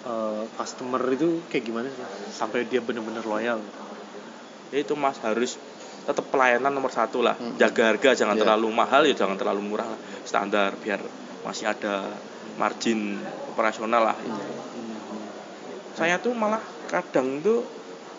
eh, 0.00 0.42
customer 0.56 1.02
itu 1.12 1.44
kayak 1.48 1.64
gimana 1.64 1.86
sih? 1.88 2.00
Sampai 2.32 2.64
dia 2.64 2.80
benar-benar 2.80 3.24
loyal. 3.24 3.60
Ya 4.70 4.78
itu 4.80 4.94
mas 4.94 5.18
harus 5.20 5.58
tetap 6.06 6.24
pelayanan 6.32 6.72
nomor 6.72 6.88
satu 6.90 7.20
lah. 7.20 7.36
Hmm. 7.36 7.54
jaga 7.60 7.92
harga 7.94 8.16
jangan 8.24 8.34
Iya. 8.38 8.42
terlalu 8.46 8.68
mahal 8.72 9.02
ya 9.04 9.14
jangan 9.14 9.36
terlalu 9.36 9.60
murah 9.62 9.86
lah. 9.86 10.00
Standar 10.24 10.74
biar 10.80 11.00
masih 11.44 11.68
ada 11.68 12.08
margin 12.56 13.20
operasional 13.52 14.02
lah. 14.12 14.16
Saya 15.94 16.16
tuh 16.22 16.32
malah 16.32 16.62
kadang 16.88 17.44
tuh 17.44 17.60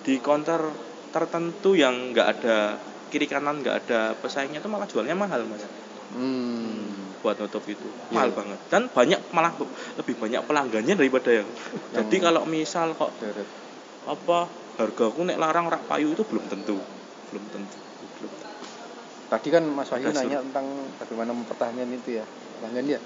di 0.06 0.22
counter 0.22 0.70
tertentu 1.12 1.74
yang 1.76 2.14
nggak 2.14 2.28
ada 2.40 2.78
kiri 3.12 3.28
kanan 3.28 3.60
nggak 3.60 3.76
ada 3.86 4.16
pesaingnya 4.16 4.64
tuh 4.64 4.72
malah 4.72 4.88
jualnya 4.88 5.18
mahal 5.18 5.44
mas. 5.50 5.66
Hmm. 6.16 6.71
Buat 7.22 7.38
nutup 7.38 7.64
itu 7.70 7.86
Iya. 7.86 8.18
mahal 8.18 8.32
banget 8.34 8.60
dan 8.68 8.90
banyak 8.90 9.22
malah 9.32 9.54
lebih 9.96 10.18
banyak 10.18 10.42
pelanggannya 10.46 10.94
daripada 10.98 11.30
yang 11.32 11.48
jadi 11.94 12.18
kalau 12.18 12.44
misal 12.50 12.98
kok 12.98 13.14
Deret. 13.22 13.46
apa 14.10 14.50
hargaku 14.82 15.22
nek 15.24 15.38
larang 15.38 15.70
rak 15.70 15.86
payu 15.86 16.12
itu 16.18 16.26
belum 16.26 16.50
tentu 16.50 16.82
belum 17.30 17.46
tentu 17.54 17.78
belum. 18.20 18.32
Tadi 19.32 19.48
kan 19.48 19.64
Mas 19.64 19.88
Wahyu 19.88 20.12
nanya 20.12 20.44
tentang 20.44 20.68
bagaimana 21.00 21.32
mempertahankan 21.32 21.88
itu 21.88 22.20
ya, 22.20 22.26
pelanggan 22.60 22.84
ya. 22.84 23.00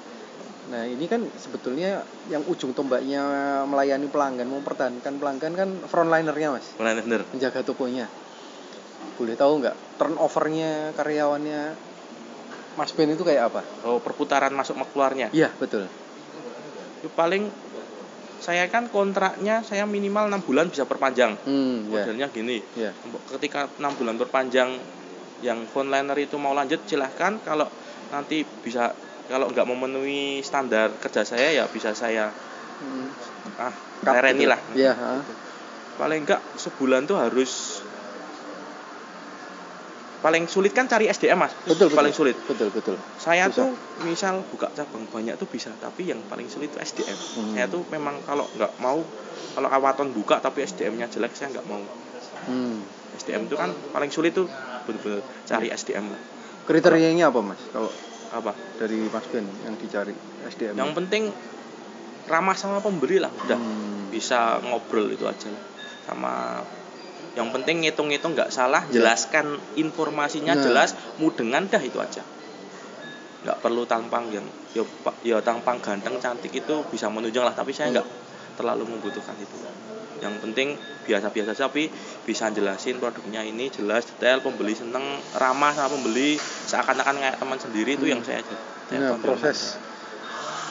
Nah 0.74 0.82
ini 0.90 1.06
kan 1.06 1.22
sebetulnya 1.38 2.02
yang 2.34 2.42
ujung 2.50 2.74
tombaknya 2.74 3.22
melayani 3.70 4.10
pelanggan, 4.10 4.50
mempertahankan 4.50 5.22
pelanggan 5.22 5.54
kan 5.54 5.70
frontlinernya 5.86 6.58
Mas, 6.58 6.74
benar. 6.82 7.22
menjaga 7.30 7.62
tokonya. 7.62 8.10
Boleh 9.22 9.38
tahu 9.38 9.62
nggak 9.62 9.76
turnovernya 10.02 10.98
karyawannya 10.98 11.62
Mas 12.76 12.92
Ben 12.92 13.08
itu 13.08 13.24
kayak 13.24 13.44
apa? 13.50 13.62
oh 13.84 14.00
perputaran 14.00 14.52
masuk 14.52 14.76
keluarnya 14.92 15.32
Iya 15.32 15.52
betul. 15.56 15.88
itu 17.00 17.10
paling 17.12 17.48
saya 18.36 18.68
kan 18.68 18.92
kontraknya 18.92 19.64
saya 19.64 19.88
minimal 19.88 20.28
enam 20.28 20.42
bulan 20.44 20.68
bisa 20.68 20.84
perpanjang 20.84 21.40
Hmm, 21.48 21.88
ya, 21.88 22.04
modelnya 22.04 22.28
gini 22.30 22.60
ya. 22.76 22.92
ketika 23.32 23.72
enam 23.80 23.96
bulan 23.96 24.16
perpanjang 24.20 24.70
yang 25.40 25.64
frontliner 25.66 26.16
itu 26.16 26.36
mau 26.36 26.52
lanjut 26.52 26.84
silahkan 26.84 27.40
kalau 27.40 27.68
nanti 28.12 28.44
bisa 28.44 28.92
kalau 29.26 29.50
nggak 29.50 29.66
memenuhi 29.66 30.40
standar 30.42 30.94
kerja 31.00 31.24
saya 31.24 31.52
ya 31.54 31.66
bisa 31.68 31.96
saya 31.96 32.30
Hmm, 32.76 33.08
ah 33.56 33.72
lereni 34.04 34.44
gitu. 34.44 34.52
lah 34.52 34.60
Iya. 34.76 34.94
ha. 34.94 35.12
paling 35.96 36.28
enggak 36.28 36.44
sebulan 36.60 37.08
tuh 37.08 37.16
harus 37.16 37.75
paling 40.26 40.50
sulit 40.50 40.74
kan 40.74 40.90
cari 40.90 41.06
SDM 41.06 41.38
mas 41.38 41.54
Betul, 41.64 41.86
betul. 41.86 41.98
paling 42.02 42.10
sulit 42.12 42.34
Betul 42.42 42.70
betul. 42.70 42.98
saya 43.16 43.46
Susah. 43.46 43.62
tuh 43.62 43.70
misal 44.04 44.42
buka 44.44 44.74
cabang 44.74 45.06
banyak 45.06 45.38
tuh 45.38 45.46
bisa 45.46 45.70
tapi 45.78 46.10
yang 46.10 46.18
paling 46.26 46.50
sulit 46.50 46.68
itu 46.68 46.82
SDM 46.82 47.14
Hmm. 47.14 47.54
saya 47.54 47.66
tuh 47.68 47.86
memang 47.88 48.18
kalau 48.24 48.50
nggak 48.52 48.74
mau 48.80 49.06
kalau 49.54 49.70
awaton 49.70 50.10
buka 50.10 50.40
tapi 50.40 50.66
SDM-nya 50.66 51.06
jelek 51.08 51.32
saya 51.32 51.54
nggak 51.54 51.68
mau 51.68 51.86
Hmm. 52.46 52.82
SDM 53.16 53.46
itu 53.46 53.56
kan 53.56 53.70
paling 53.92 54.10
sulit 54.10 54.34
tuh 54.34 54.50
bener-bener 54.84 55.22
cari 55.46 55.70
SDM 55.70 56.10
Kriterianya 56.64 57.30
apa 57.30 57.40
Mas? 57.40 57.62
Kalau 57.70 57.94
apa 58.32 58.52
dari 58.76 58.98
Mas 59.06 59.26
Ben 59.30 59.46
yang 59.62 59.78
dicari 59.78 60.18
SDM? 60.44 60.74
yang 60.74 60.92
penting 60.92 61.30
ramah 62.26 62.54
sama 62.54 62.82
pembeli 62.82 63.18
lah 63.18 63.30
udah 63.30 63.56
Hmm. 63.56 64.10
bisa 64.10 64.58
ngobrol 64.60 65.06
itu 65.08 65.22
aja 65.24 65.46
lah. 65.46 65.62
sama 66.04 66.34
yang 67.36 67.52
penting 67.52 67.84
ngitung-ngitung 67.84 68.32
nggak 68.34 68.50
salah 68.50 68.88
Ya. 68.88 69.04
jelaskan 69.04 69.46
informasinya 69.76 70.56
Nah. 70.56 70.64
jelas 70.64 70.90
mudengan 71.20 71.68
dah 71.68 71.80
itu 71.80 72.00
aja 72.00 72.24
nggak 73.46 73.62
perlu 73.62 73.86
tampang 73.86 74.32
yang 74.32 74.46
ya, 74.74 74.82
pa- 75.04 75.14
ya 75.22 75.38
tampang 75.40 75.78
ganteng 75.78 76.18
cantik 76.18 76.50
itu 76.50 76.82
bisa 76.90 77.12
menunjang 77.12 77.46
lah 77.46 77.54
tapi 77.54 77.70
saya 77.70 77.92
Hmm. 77.92 78.02
nggak 78.02 78.08
terlalu 78.56 78.88
membutuhkan 78.90 79.36
itu 79.38 79.54
yang 80.18 80.40
penting 80.40 80.80
biasa-biasa 81.04 81.52
saja 81.52 81.68
tapi 81.68 81.92
bisa 82.24 82.48
jelasin 82.50 82.98
produknya 82.98 83.44
ini 83.44 83.68
jelas 83.68 84.08
detail 84.08 84.40
pembeli 84.40 84.72
seneng 84.74 85.04
ramah 85.36 85.76
sama 85.76 85.92
pembeli 85.92 86.40
seakan-akan 86.40 87.20
kayak 87.20 87.38
teman 87.38 87.60
sendiri 87.60 87.94
itu 87.94 88.08
Hmm. 88.08 88.14
yang 88.16 88.22
saya, 88.24 88.42
saya 88.88 89.00
Nah, 89.04 89.20
proses 89.20 89.76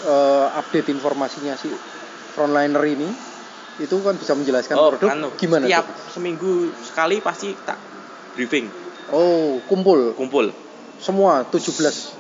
eh, 0.03 0.47
update 0.55 0.89
informasinya 0.91 1.55
si 1.55 1.69
frontliner 2.33 2.83
ini 2.83 3.09
itu 3.77 3.97
kan 3.99 4.15
bisa 4.15 4.33
menjelaskan 4.33 4.75
oh, 4.75 4.91
produk 4.93 5.09
anu, 5.11 5.29
gimana 5.35 5.65
tiap 5.65 5.83
tuh? 5.85 6.13
seminggu 6.13 6.53
sekali 6.79 7.19
pasti 7.19 7.51
tak 7.59 7.79
briefing 8.33 8.71
Oh, 9.07 9.61
kumpul 9.65 10.15
kumpul 10.15 10.49
semua 10.97 11.45
17 11.45 11.61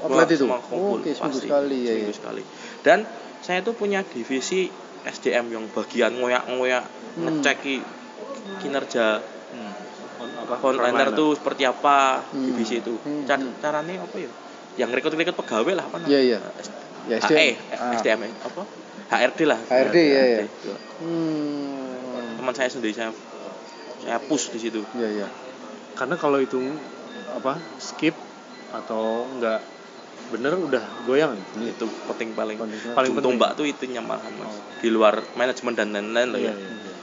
outlet 0.02 0.28
itu. 0.28 0.44
semua 0.44 0.60
kumpul, 0.60 1.00
Oke, 1.00 1.10
seminggu 1.10 1.32
pasti. 1.32 1.48
sekali 1.48 1.76
ya. 1.78 1.88
Seminggu 1.88 2.12
ya. 2.12 2.16
sekali. 2.16 2.42
Dan 2.82 2.98
saya 3.40 3.60
tuh 3.60 3.72
punya 3.72 4.04
divisi 4.04 4.68
SDM 5.02 5.48
yang 5.48 5.64
bagian 5.70 6.12
ngoyak-ngoyak 6.12 6.84
Hmm. 7.14 7.40
ngeceki 7.40 7.76
kinerja 8.58 9.22
On- 10.14 10.30
apa 10.38 10.54
frontliner 10.56 11.10
tuh 11.10 11.32
seperti 11.32 11.64
apa 11.64 12.20
Hmm. 12.26 12.44
divisi 12.44 12.78
itu. 12.78 12.94
Hmm, 12.98 13.24
Car 13.24 13.38
hmm. 13.38 13.58
caranya 13.58 13.94
apa 13.98 14.16
ya? 14.16 14.30
Yang 14.76 14.90
rekrut-rekrut 14.92 15.36
pegawai 15.36 15.74
lah 15.74 15.84
apa 15.84 15.96
Iya, 16.04 16.20
iya. 16.20 16.38
S- 16.58 16.82
Ya, 17.04 17.20
HE, 17.20 17.56
Ah. 17.70 17.92
SDM 17.94 18.20
apa? 18.38 18.64
HRD 19.08 19.40
lah. 19.44 19.60
HRD, 19.68 19.96
iya, 20.00 20.22
iya. 20.24 20.40
Itu. 20.48 20.72
Hmm. 21.04 22.38
Teman 22.40 22.54
saya 22.56 22.68
sendiri 22.72 22.92
saya 22.96 23.10
saya 24.04 24.18
push 24.20 24.52
di 24.52 24.58
situ. 24.60 24.84
Iya, 24.96 25.08
iya. 25.24 25.28
karena 25.94 26.18
kalau 26.18 26.42
itu 26.42 26.58
apa 27.30 27.54
skip 27.78 28.18
atau 28.74 29.30
enggak 29.30 29.62
bener 30.34 30.58
udah 30.58 30.82
goyang 31.06 31.38
ini 31.54 31.70
Itu 31.70 31.86
penting 32.10 32.34
paling 32.34 32.58
paling 32.58 33.12
penting 33.14 33.38
tombak 33.38 33.54
tuh 33.54 33.62
itunya 33.62 34.02
malahan 34.02 34.34
mas. 34.34 34.58
Di 34.82 34.90
luar 34.90 35.22
manajemen 35.38 35.78
dan 35.78 35.94
lain-lain 35.94 36.28
loh 36.34 36.40
ya. 36.42 36.50
iya, 36.50 36.54
iya. 36.58 36.93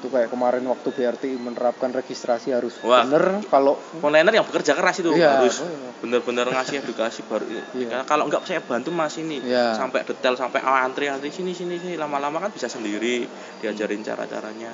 Itu 0.00 0.08
kayak 0.08 0.28
kemarin 0.28 0.64
waktu 0.64 0.88
BRT 0.88 1.36
menerapkan 1.36 1.92
registrasi 1.92 2.50
harus 2.50 2.80
Wah. 2.80 3.04
bener 3.04 3.44
kalau 3.46 3.76
Frontliner 3.76 4.32
yang 4.32 4.42
bekerja 4.42 4.72
keras 4.72 4.96
itu 4.96 5.12
Iya, 5.12 5.36
harus 5.36 5.60
iya. 5.60 5.92
bener-bener 6.00 6.48
ngasih 6.48 6.80
edukasi 6.80 7.20
baru 7.22 7.44
Iya. 7.76 8.00
kalau 8.04 8.24
enggak 8.24 8.42
saya 8.42 8.60
bantu 8.60 8.88
mas 8.90 9.12
ini 9.14 9.38
Iya. 9.38 9.76
sampai 9.76 10.00
detail 10.02 10.34
sampai 10.34 10.58
oh, 10.58 10.72
antri 10.72 11.04
antri 11.06 11.28
sini 11.28 11.52
sini 11.52 11.76
sini 11.76 11.94
lama-lama 11.94 12.40
kan 12.40 12.48
bisa 12.48 12.64
sendiri 12.66 13.28
diajarin 13.60 14.00
cara 14.00 14.24
caranya 14.24 14.72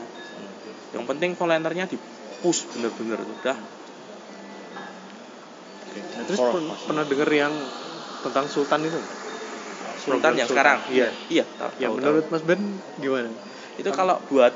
yang 0.92 1.02
penting 1.04 1.34
volunteernya 1.34 1.84
di 1.84 1.98
push 2.38 2.70
bener-bener 2.70 3.18
udah 3.18 3.58
Oke. 5.82 5.98
Nah, 5.98 6.22
terus 6.24 6.38
pen- 6.40 6.66
Mas. 6.66 6.80
pernah 6.82 7.04
denger 7.04 7.30
yang 7.32 7.52
tentang 8.22 8.46
Sultan 8.46 8.80
itu 8.84 9.00
Sultan 9.98 10.22
Program 10.22 10.34
yang 10.36 10.46
Sultan. 10.46 10.54
sekarang 10.54 10.78
Iya. 10.88 11.08
iya 11.28 11.44
tahu, 11.50 11.70
ya 11.74 11.88
tahu, 11.88 11.94
menurut 11.96 12.22
tahu. 12.22 12.32
Mas 12.32 12.42
Ben 12.44 12.60
gimana 12.96 13.30
itu 13.76 13.90
kalau 13.90 14.16
buat 14.24 14.52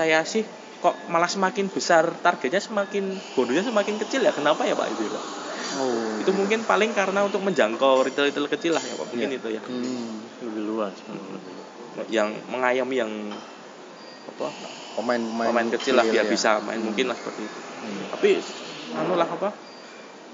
saya 0.00 0.24
sih 0.24 0.48
kok 0.78 0.96
malah 1.06 1.28
semakin 1.28 1.68
besar 1.68 2.08
targetnya 2.16 2.56
semakin 2.58 3.04
bonusnya 3.36 3.68
semakin 3.68 4.00
kecil 4.00 4.24
ya 4.24 4.32
kenapa 4.32 4.64
ya 4.64 4.72
pak 4.72 4.88
itu 4.88 5.04
ya, 5.04 5.12
Pak? 5.12 5.24
oh. 5.76 6.16
itu 6.16 6.30
mungkin 6.32 6.64
paling 6.64 6.90
karena 6.90 7.20
untuk 7.20 7.40
menjangkau 7.40 8.00
retail 8.00 8.26
retail 8.26 8.48
kecil 8.48 8.72
lah 8.72 8.80
ya 8.80 8.96
pak 8.96 9.06
mungkin 9.06 9.28
Iya. 9.28 9.36
itu 9.36 9.48
ya 9.50 9.60
Hmm. 9.60 10.24
lebih 10.40 10.62
luas 10.66 10.96
yang 12.08 12.32
mengayomi 12.48 12.96
yang 12.96 13.12
apa 14.26 14.48
pemain-pemain 14.96 15.48
pemain 15.48 15.68
kecil 15.70 15.94
lah 15.94 16.04
biar 16.06 16.24
ya. 16.24 16.30
bisa 16.30 16.50
main 16.60 16.80
mungkin 16.80 17.06
lah 17.06 17.14
seperti 17.14 17.44
itu 17.44 17.58
tapi 18.08 18.28
anu 18.94 19.14
lah 19.14 19.28
apa 19.28 19.52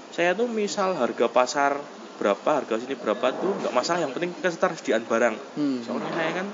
saya 0.09 0.31
tuh 0.31 0.47
misal 0.47 0.95
harga 0.95 1.27
pasar 1.27 1.75
berapa 2.17 2.49
harga 2.55 2.79
sini 2.79 2.95
berapa 2.95 3.35
tuh 3.35 3.51
nggak 3.57 3.73
masalah 3.73 3.99
yang 3.99 4.09
penting 4.09 4.31
ketersediaan 4.33 5.03
barang 5.03 5.35
Hmm. 5.53 5.83
soalnya 5.83 6.07
saya 6.09 6.31
kan 6.33 6.47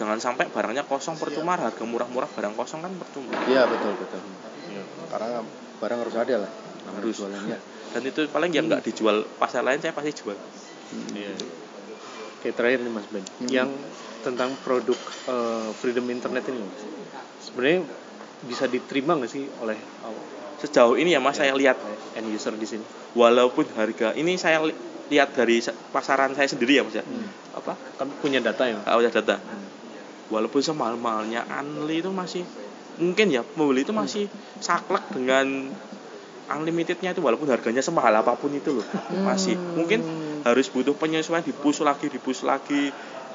jangan 0.00 0.16
sampai 0.16 0.48
barangnya 0.48 0.88
kosong 0.88 1.20
percuma 1.20 1.60
harga 1.60 1.84
murah-murah 1.84 2.32
barang 2.32 2.56
kosong 2.56 2.80
kan 2.80 2.96
percuma 2.96 3.28
Iya 3.44 3.68
betul 3.68 3.92
betul. 3.94 4.20
Iya. 4.64 4.80
Karena 5.06 5.44
barang 5.76 5.98
harus 6.00 6.16
ada 6.16 6.34
lah. 6.40 6.50
Harus. 6.88 7.20
jualannya. 7.20 7.58
dan 7.92 8.02
itu 8.02 8.20
paling 8.32 8.48
yang 8.48 8.64
nggak 8.64 8.80
dijual 8.82 9.28
pasar 9.36 9.60
lain 9.60 9.76
saya 9.76 9.92
pasti 9.92 10.16
jual 10.16 10.40
Iya. 11.12 11.36
Oke 12.32 12.48
terakhir 12.50 12.80
nih 12.80 12.88
Mas 12.88 13.04
Ben, 13.06 13.20
Hmm. 13.20 13.50
yang 13.52 13.68
tentang 14.24 14.56
produk 14.58 14.96
eh, 15.28 15.68
freedom 15.76 16.08
internet 16.08 16.48
ini 16.48 16.64
Mas. 16.64 16.80
sebenarnya 17.38 17.80
bisa 18.40 18.64
diterima 18.64 19.12
nggak 19.14 19.28
sih 19.28 19.44
oleh 19.54 19.76
eh, 19.76 20.16
sejauh 20.56 20.96
ini 20.96 21.12
ya 21.12 21.20
mas 21.20 21.36
saya 21.36 21.52
lihat 21.52 21.76
end 22.12 22.28
user 22.28 22.52
di 22.52 22.64
sini 22.64 22.84
walaupun 23.12 23.68
harga 23.72 24.12
ini 24.12 24.36
saya 24.36 24.60
li- 24.60 24.76
lihat 25.08 25.32
dari 25.32 25.60
pasaran 25.90 26.32
saya 26.32 26.48
sendiri 26.48 26.76
ya 26.76 26.82
mas 26.84 26.96
ya 26.96 27.04
apa 27.50 27.76
kan 27.96 28.08
punya 28.14 28.40
data 28.40 28.64
ya 28.64 28.80
kalau 28.80 29.00
ada 29.00 29.08
data 29.10 29.36
walaupun 30.30 30.62
semahal-mahalnya 30.62 31.44
Unli 31.60 32.00
itu 32.00 32.10
masih 32.14 32.46
mungkin 32.96 33.32
ya 33.32 33.42
pembeli 33.42 33.82
itu 33.82 33.92
masih 33.92 34.28
saklek 34.60 35.02
dengan 35.12 35.72
unlimitednya 36.50 37.14
itu 37.14 37.22
walaupun 37.22 37.46
harganya 37.46 37.78
semahal 37.78 38.10
apa 38.10 38.34
pun 38.34 38.50
itu 38.50 38.74
loh 38.74 38.86
masih. 39.22 39.54
Mungkin 39.54 40.02
harus 40.42 40.66
butuh 40.72 40.96
penyesuaian 40.96 41.44
di 41.46 41.54
push 41.54 41.82
lagi 41.82 42.10
di 42.10 42.18
push 42.18 42.42
lagi. 42.42 42.90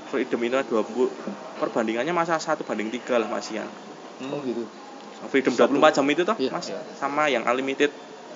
Freedom 0.06 0.38
ini 0.46 0.54
20 0.54 1.10
perbandingannya 1.58 2.14
masa 2.14 2.38
satu 2.38 2.62
banding 2.62 2.94
tiga 2.94 3.18
lah 3.18 3.26
masihan 3.26 3.66
oh 4.22 4.40
gitu. 4.46 4.64
Freedom 5.34 5.50
Satu. 5.58 5.74
24 5.82 5.98
jam 5.98 6.06
itu 6.14 6.22
toh 6.22 6.38
Iya, 6.38 6.52
mas? 6.54 6.70
iya. 6.70 6.78
sama 6.94 7.26
yang 7.26 7.42
unlimited. 7.50 7.90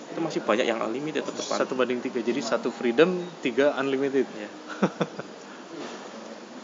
Itu 0.10 0.20
masih 0.26 0.42
banyak 0.42 0.66
yang 0.66 0.82
unlimited 0.82 1.22
tetap 1.22 1.46
satu 1.46 1.78
banding 1.78 2.02
tiga 2.02 2.26
jadi 2.26 2.42
satu 2.42 2.74
freedom 2.74 3.22
tiga 3.46 3.78
unlimited. 3.78 4.26
Ya. 4.34 4.50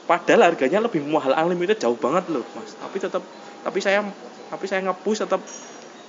Padahal 0.06 0.46
harganya 0.46 0.80
lebih 0.80 1.02
mahal 1.02 1.34
unlimited 1.36 1.76
jauh 1.76 1.98
banget 1.98 2.30
loh, 2.30 2.46
Mas. 2.54 2.78
Tapi 2.78 2.98
tetap 2.98 3.24
tapi 3.62 3.80
saya 3.80 4.06
tapi 4.46 4.66
saya 4.66 4.86
nge-push 4.86 5.26
tetap 5.26 5.42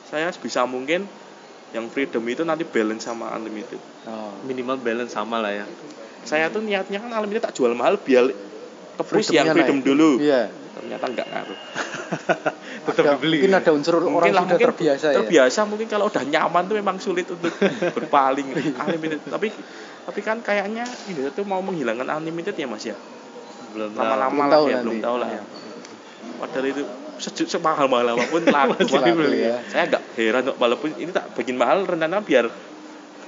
saya 0.07 0.29
sebisa 0.29 0.63
mungkin 0.65 1.09
yang 1.73 1.89
freedom 1.89 2.21
itu 2.25 2.45
nanti 2.45 2.63
balance 2.63 3.05
sama 3.05 3.33
unlimited. 3.33 3.81
oh. 4.05 4.33
minimal 4.45 4.77
balance 4.77 5.13
sama 5.13 5.41
lah 5.41 5.51
ya 5.51 5.67
Saya 6.23 6.47
tuh 6.47 6.61
niatnya 6.61 7.01
kan 7.01 7.11
unlimited 7.11 7.43
tak 7.43 7.55
jual 7.55 7.73
mahal 7.73 7.97
biar 7.97 8.29
ke-push 8.97 9.33
yang 9.33 9.51
freedom 9.51 9.81
naik. 9.81 9.89
dulu. 9.89 10.11
iya 10.21 10.53
Ternyata 10.77 11.05
enggak 11.09 11.27
ngaruh. 11.27 11.59
tetap 12.87 13.03
Ada- 13.03 13.13
dibeli 13.17 13.37
mungkin 13.41 13.57
ada 13.57 13.71
unsur 13.73 13.95
orang 13.97 14.13
Mungkin 14.13 14.31
lah 14.31 14.43
sudah 14.43 14.53
mungkin 14.53 14.69
terbiasa, 14.71 15.07
ya 15.07 15.17
terbiasa 15.19 15.61
mungkin 15.65 15.87
kalau 15.89 16.05
udah 16.07 16.23
nyaman 16.23 16.63
tuh 16.69 16.77
memang 16.77 16.97
sulit 17.01 17.27
untuk 17.27 17.51
berpaling 17.97 18.47
unlimited. 18.77 19.25
Tapi 19.25 19.49
tapi 20.07 20.21
kan 20.21 20.39
kayaknya 20.39 20.85
ini 21.09 21.33
tuh 21.33 21.43
mau 21.43 21.59
menghilangkan 21.59 22.07
unlimited 22.13 22.53
ya 22.53 22.69
Mas 22.69 22.85
ya. 22.85 22.95
Belum 23.69 23.91
lama-lama 23.93 24.43
lah 24.43 24.53
tahu 24.53 24.65
ya 24.67 24.79
belum 24.81 24.99
tahu 25.01 25.17
lah 25.17 25.29
Iya. 25.29 25.43
padahal 26.37 26.67
itu 26.67 26.83
sejuk 27.17 27.49
semahal 27.49 27.87
mahal 27.87 28.13
apa 28.13 28.25
pun 28.27 28.43
laku. 28.55 28.77
dibeli 29.01 29.41
ya. 29.43 29.57
saya 29.67 29.89
agak 29.89 30.03
heran 30.15 30.43
kok 30.45 30.57
walaupun 30.57 30.91
ini 30.95 31.09
tak 31.09 31.33
bikin 31.33 31.57
mahal 31.57 31.83
rencana 31.83 32.21
biar 32.21 32.47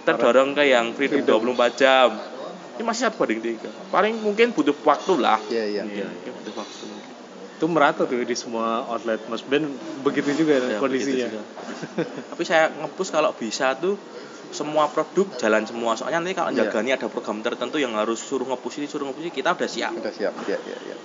terdorong 0.04 0.52
ke 0.52 0.64
yang 0.64 0.92
freedom, 0.92 1.20
Freedom. 1.20 1.52
24 1.52 1.76
jam. 1.76 2.08
Ini 2.74 2.82
masih 2.82 3.02
satu 3.04 3.18
banding 3.18 3.40
tiga. 3.42 3.68
Paling 3.88 4.16
mungkin 4.18 4.52
butuh 4.52 4.72
waktu 4.78 5.12
lah. 5.18 5.36
Iya 5.46 5.64
iya. 5.66 5.82
Iya. 5.84 6.06
Mungkin 6.06 6.32
butuh 6.32 6.54
waktu. 6.56 6.84
Itu 7.58 7.64
merata 7.66 8.02
tuh 8.04 8.16
di 8.18 8.32
semua 8.32 8.86
outlet. 8.86 9.20
Mas 9.26 9.42
Ben 9.42 9.68
begitu 10.00 10.32
juga 10.34 10.56
Ya, 10.56 10.78
kondisinya 10.78 11.28
begitu 11.28 11.28
juga. 11.28 11.42
tapi 12.30 12.42
saya 12.42 12.72
ngepush 12.72 13.10
kalau 13.10 13.34
bisa 13.34 13.74
tuh 13.74 14.00
semua 14.50 14.86
produk 14.86 15.28
jalan 15.36 15.62
semua. 15.62 15.92
Soalnya 15.92 16.18
nanti 16.18 16.32
kalau 16.32 16.50
Iya. 16.50 16.66
jaganya 16.66 16.96
ada 16.96 17.06
program 17.06 17.40
tertentu 17.40 17.76
yang 17.76 17.92
harus 17.92 18.18
suruh 18.18 18.44
ngepush 18.44 18.78
ini 18.78 18.86
suruh 18.86 19.06
ngepush 19.06 19.22
ini 19.22 19.32
kita 19.32 19.52
udah 19.52 19.66
siap. 19.66 19.92
Udah 19.94 20.10
siap. 20.10 20.32
Iya 20.44 20.58
iya 20.58 20.78
iya. 20.84 20.96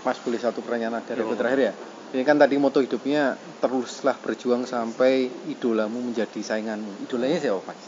Mas 0.00 0.16
boleh 0.18 0.36
satu 0.36 0.60
pertanyaan 0.60 0.96
ada 0.96 1.04
Ya, 1.06 1.08
dari 1.12 1.22
Bang. 1.26 1.36
terakhir 1.36 1.60
ya? 1.62 1.72
Ini 2.10 2.22
kan 2.24 2.36
tadi 2.36 2.56
moto 2.56 2.80
hidupnya 2.80 3.22
teruslah 3.60 4.16
berjuang 4.16 4.64
sampai 4.64 5.12
idolamu 5.46 6.00
menjadi 6.02 6.40
sainganmu. 6.40 7.04
Idolanya 7.04 7.38
siapa 7.38 7.60
Mas? 7.62 7.80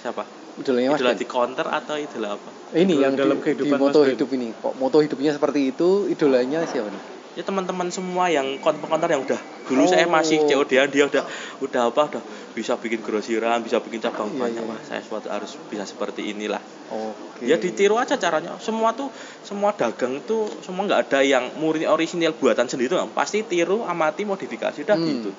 Siapa? 0.00 0.22
Idolanya 0.58 0.90
Mas 0.90 0.98
idola 0.98 1.14
di 1.14 1.26
counter 1.28 1.62
atau 1.64 1.94
idola 1.94 2.34
apa? 2.34 2.50
Ini 2.72 2.88
Idola 2.88 3.04
yang 3.04 3.14
dalam 3.14 3.36
di, 3.36 3.38
di 3.38 3.44
kehidupan 3.46 3.78
moto 3.78 3.98
Mas 4.00 4.10
hidup 4.10 4.28
ini. 4.32 4.48
Kok 4.56 4.74
moto 4.74 4.98
hidupnya 4.98 5.30
seperti 5.30 5.70
itu 5.70 5.88
idolanya 6.08 6.64
siapa 6.64 6.88
nih? 6.88 7.02
Ya 7.36 7.46
teman-teman 7.46 7.86
semua 7.88 8.26
yang 8.26 8.58
konter-konter 8.58 9.06
yang 9.06 9.22
udah 9.22 9.38
dulu 9.64 9.78
Oh. 9.78 9.86
saya 9.86 10.08
masih 10.08 10.42
COD-an 10.42 10.90
dia 10.90 11.06
udah 11.06 11.22
udah 11.60 11.82
apa 11.86 12.02
udah 12.10 12.22
bisa 12.50 12.76
bikin 12.76 13.00
grosiran 13.00 13.60
bisa 13.60 13.78
bikin 13.78 14.00
cabang 14.00 14.30
Iya, 14.30 14.40
banyak 14.40 14.64
iya. 14.64 14.76
Saya 14.82 15.02
suatu 15.02 15.28
harus 15.28 15.54
bisa 15.66 15.84
seperti 15.84 16.28
inilah 16.28 16.60
oke 16.88 17.44
ya 17.44 17.56
ditiru 17.56 17.96
aja 17.96 18.14
caranya 18.14 18.56
semua 18.58 18.92
tuh 18.92 19.12
semua 19.40 19.70
dagang 19.72 20.20
tuh 20.22 20.48
semua 20.60 20.84
nggak 20.84 21.00
ada 21.06 21.20
yang 21.20 21.54
murni 21.56 21.84
orisinil 21.84 22.34
buatan 22.34 22.66
sendiri 22.66 22.90
tuh 22.90 23.04
pasti 23.12 23.42
tiru 23.42 23.82
amati 23.82 24.24
modifikasi 24.24 24.82
udah 24.82 24.96
Hmm. 24.96 25.08
gitu 25.08 25.30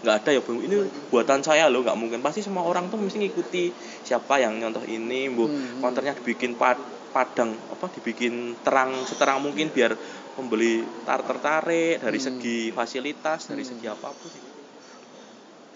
nggak 0.00 0.16
ada 0.16 0.30
ya 0.32 0.40
ini 0.40 0.76
buatan 1.08 1.40
saya 1.40 1.68
loh 1.68 1.80
nggak 1.80 1.94
mungkin 1.94 2.20
pasti 2.20 2.40
semua 2.40 2.64
orang 2.64 2.88
tuh 2.88 2.96
mesti 2.96 3.20
ngikuti 3.20 3.72
siapa 4.02 4.40
yang 4.40 4.56
nyontoh 4.56 4.82
ini 4.82 5.28
bu 5.28 5.44
Hmm. 5.44 5.80
konternya 5.80 6.12
dibikin 6.14 6.56
pad- 6.56 6.80
padang 7.10 7.52
apa 7.68 7.90
dibikin 7.90 8.54
terang 8.60 8.94
seterang 9.02 9.42
mungkin 9.42 9.68
biar 9.68 9.92
pembeli 10.32 10.78
tar 11.02 11.20
tertarik 11.20 11.98
dari 11.98 12.16
Hmm. 12.16 12.26
segi 12.32 12.70
fasilitas 12.70 13.44
dari 13.46 13.60
Hmm. 13.60 13.70
segi 13.70 13.86
apa 13.86 14.08
pun 14.10 14.30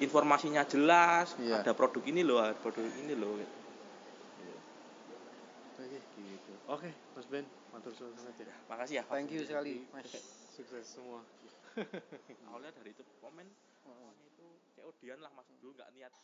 informasinya 0.03 0.63
jelas 0.67 1.35
Iya. 1.39 1.63
ada 1.63 1.73
produk 1.77 2.03
ini 2.07 2.23
loh 2.27 2.43
ada 2.43 2.57
produk 2.59 2.83
ini 2.83 3.15
loh 3.15 3.39
gitu. 3.39 3.55
Oke, 5.75 6.01
gitu. 6.15 6.53
Oke, 6.71 6.91
Mas 7.19 7.27
Ben, 7.27 7.43
matur 7.75 7.91
suwun 7.99 8.15
sangat 8.15 8.47
ya. 8.47 8.55
makasih 8.71 8.95
ya 8.99 9.05
thank 9.11 9.27
you 9.35 9.43
sekali 9.43 9.83
Mas 9.91 10.07
Sukses 10.55 10.87
semua. 10.87 11.19
awalnya 12.47 12.71
dari 12.79 12.95
itu 12.95 13.03
komen 13.19 13.47
awalnya 13.83 14.23
itu 14.23 14.47
COD-an 14.79 15.19
lah 15.19 15.31
mas 15.35 15.51
dulu 15.59 15.75
nggak 15.75 15.91
niat 15.99 16.15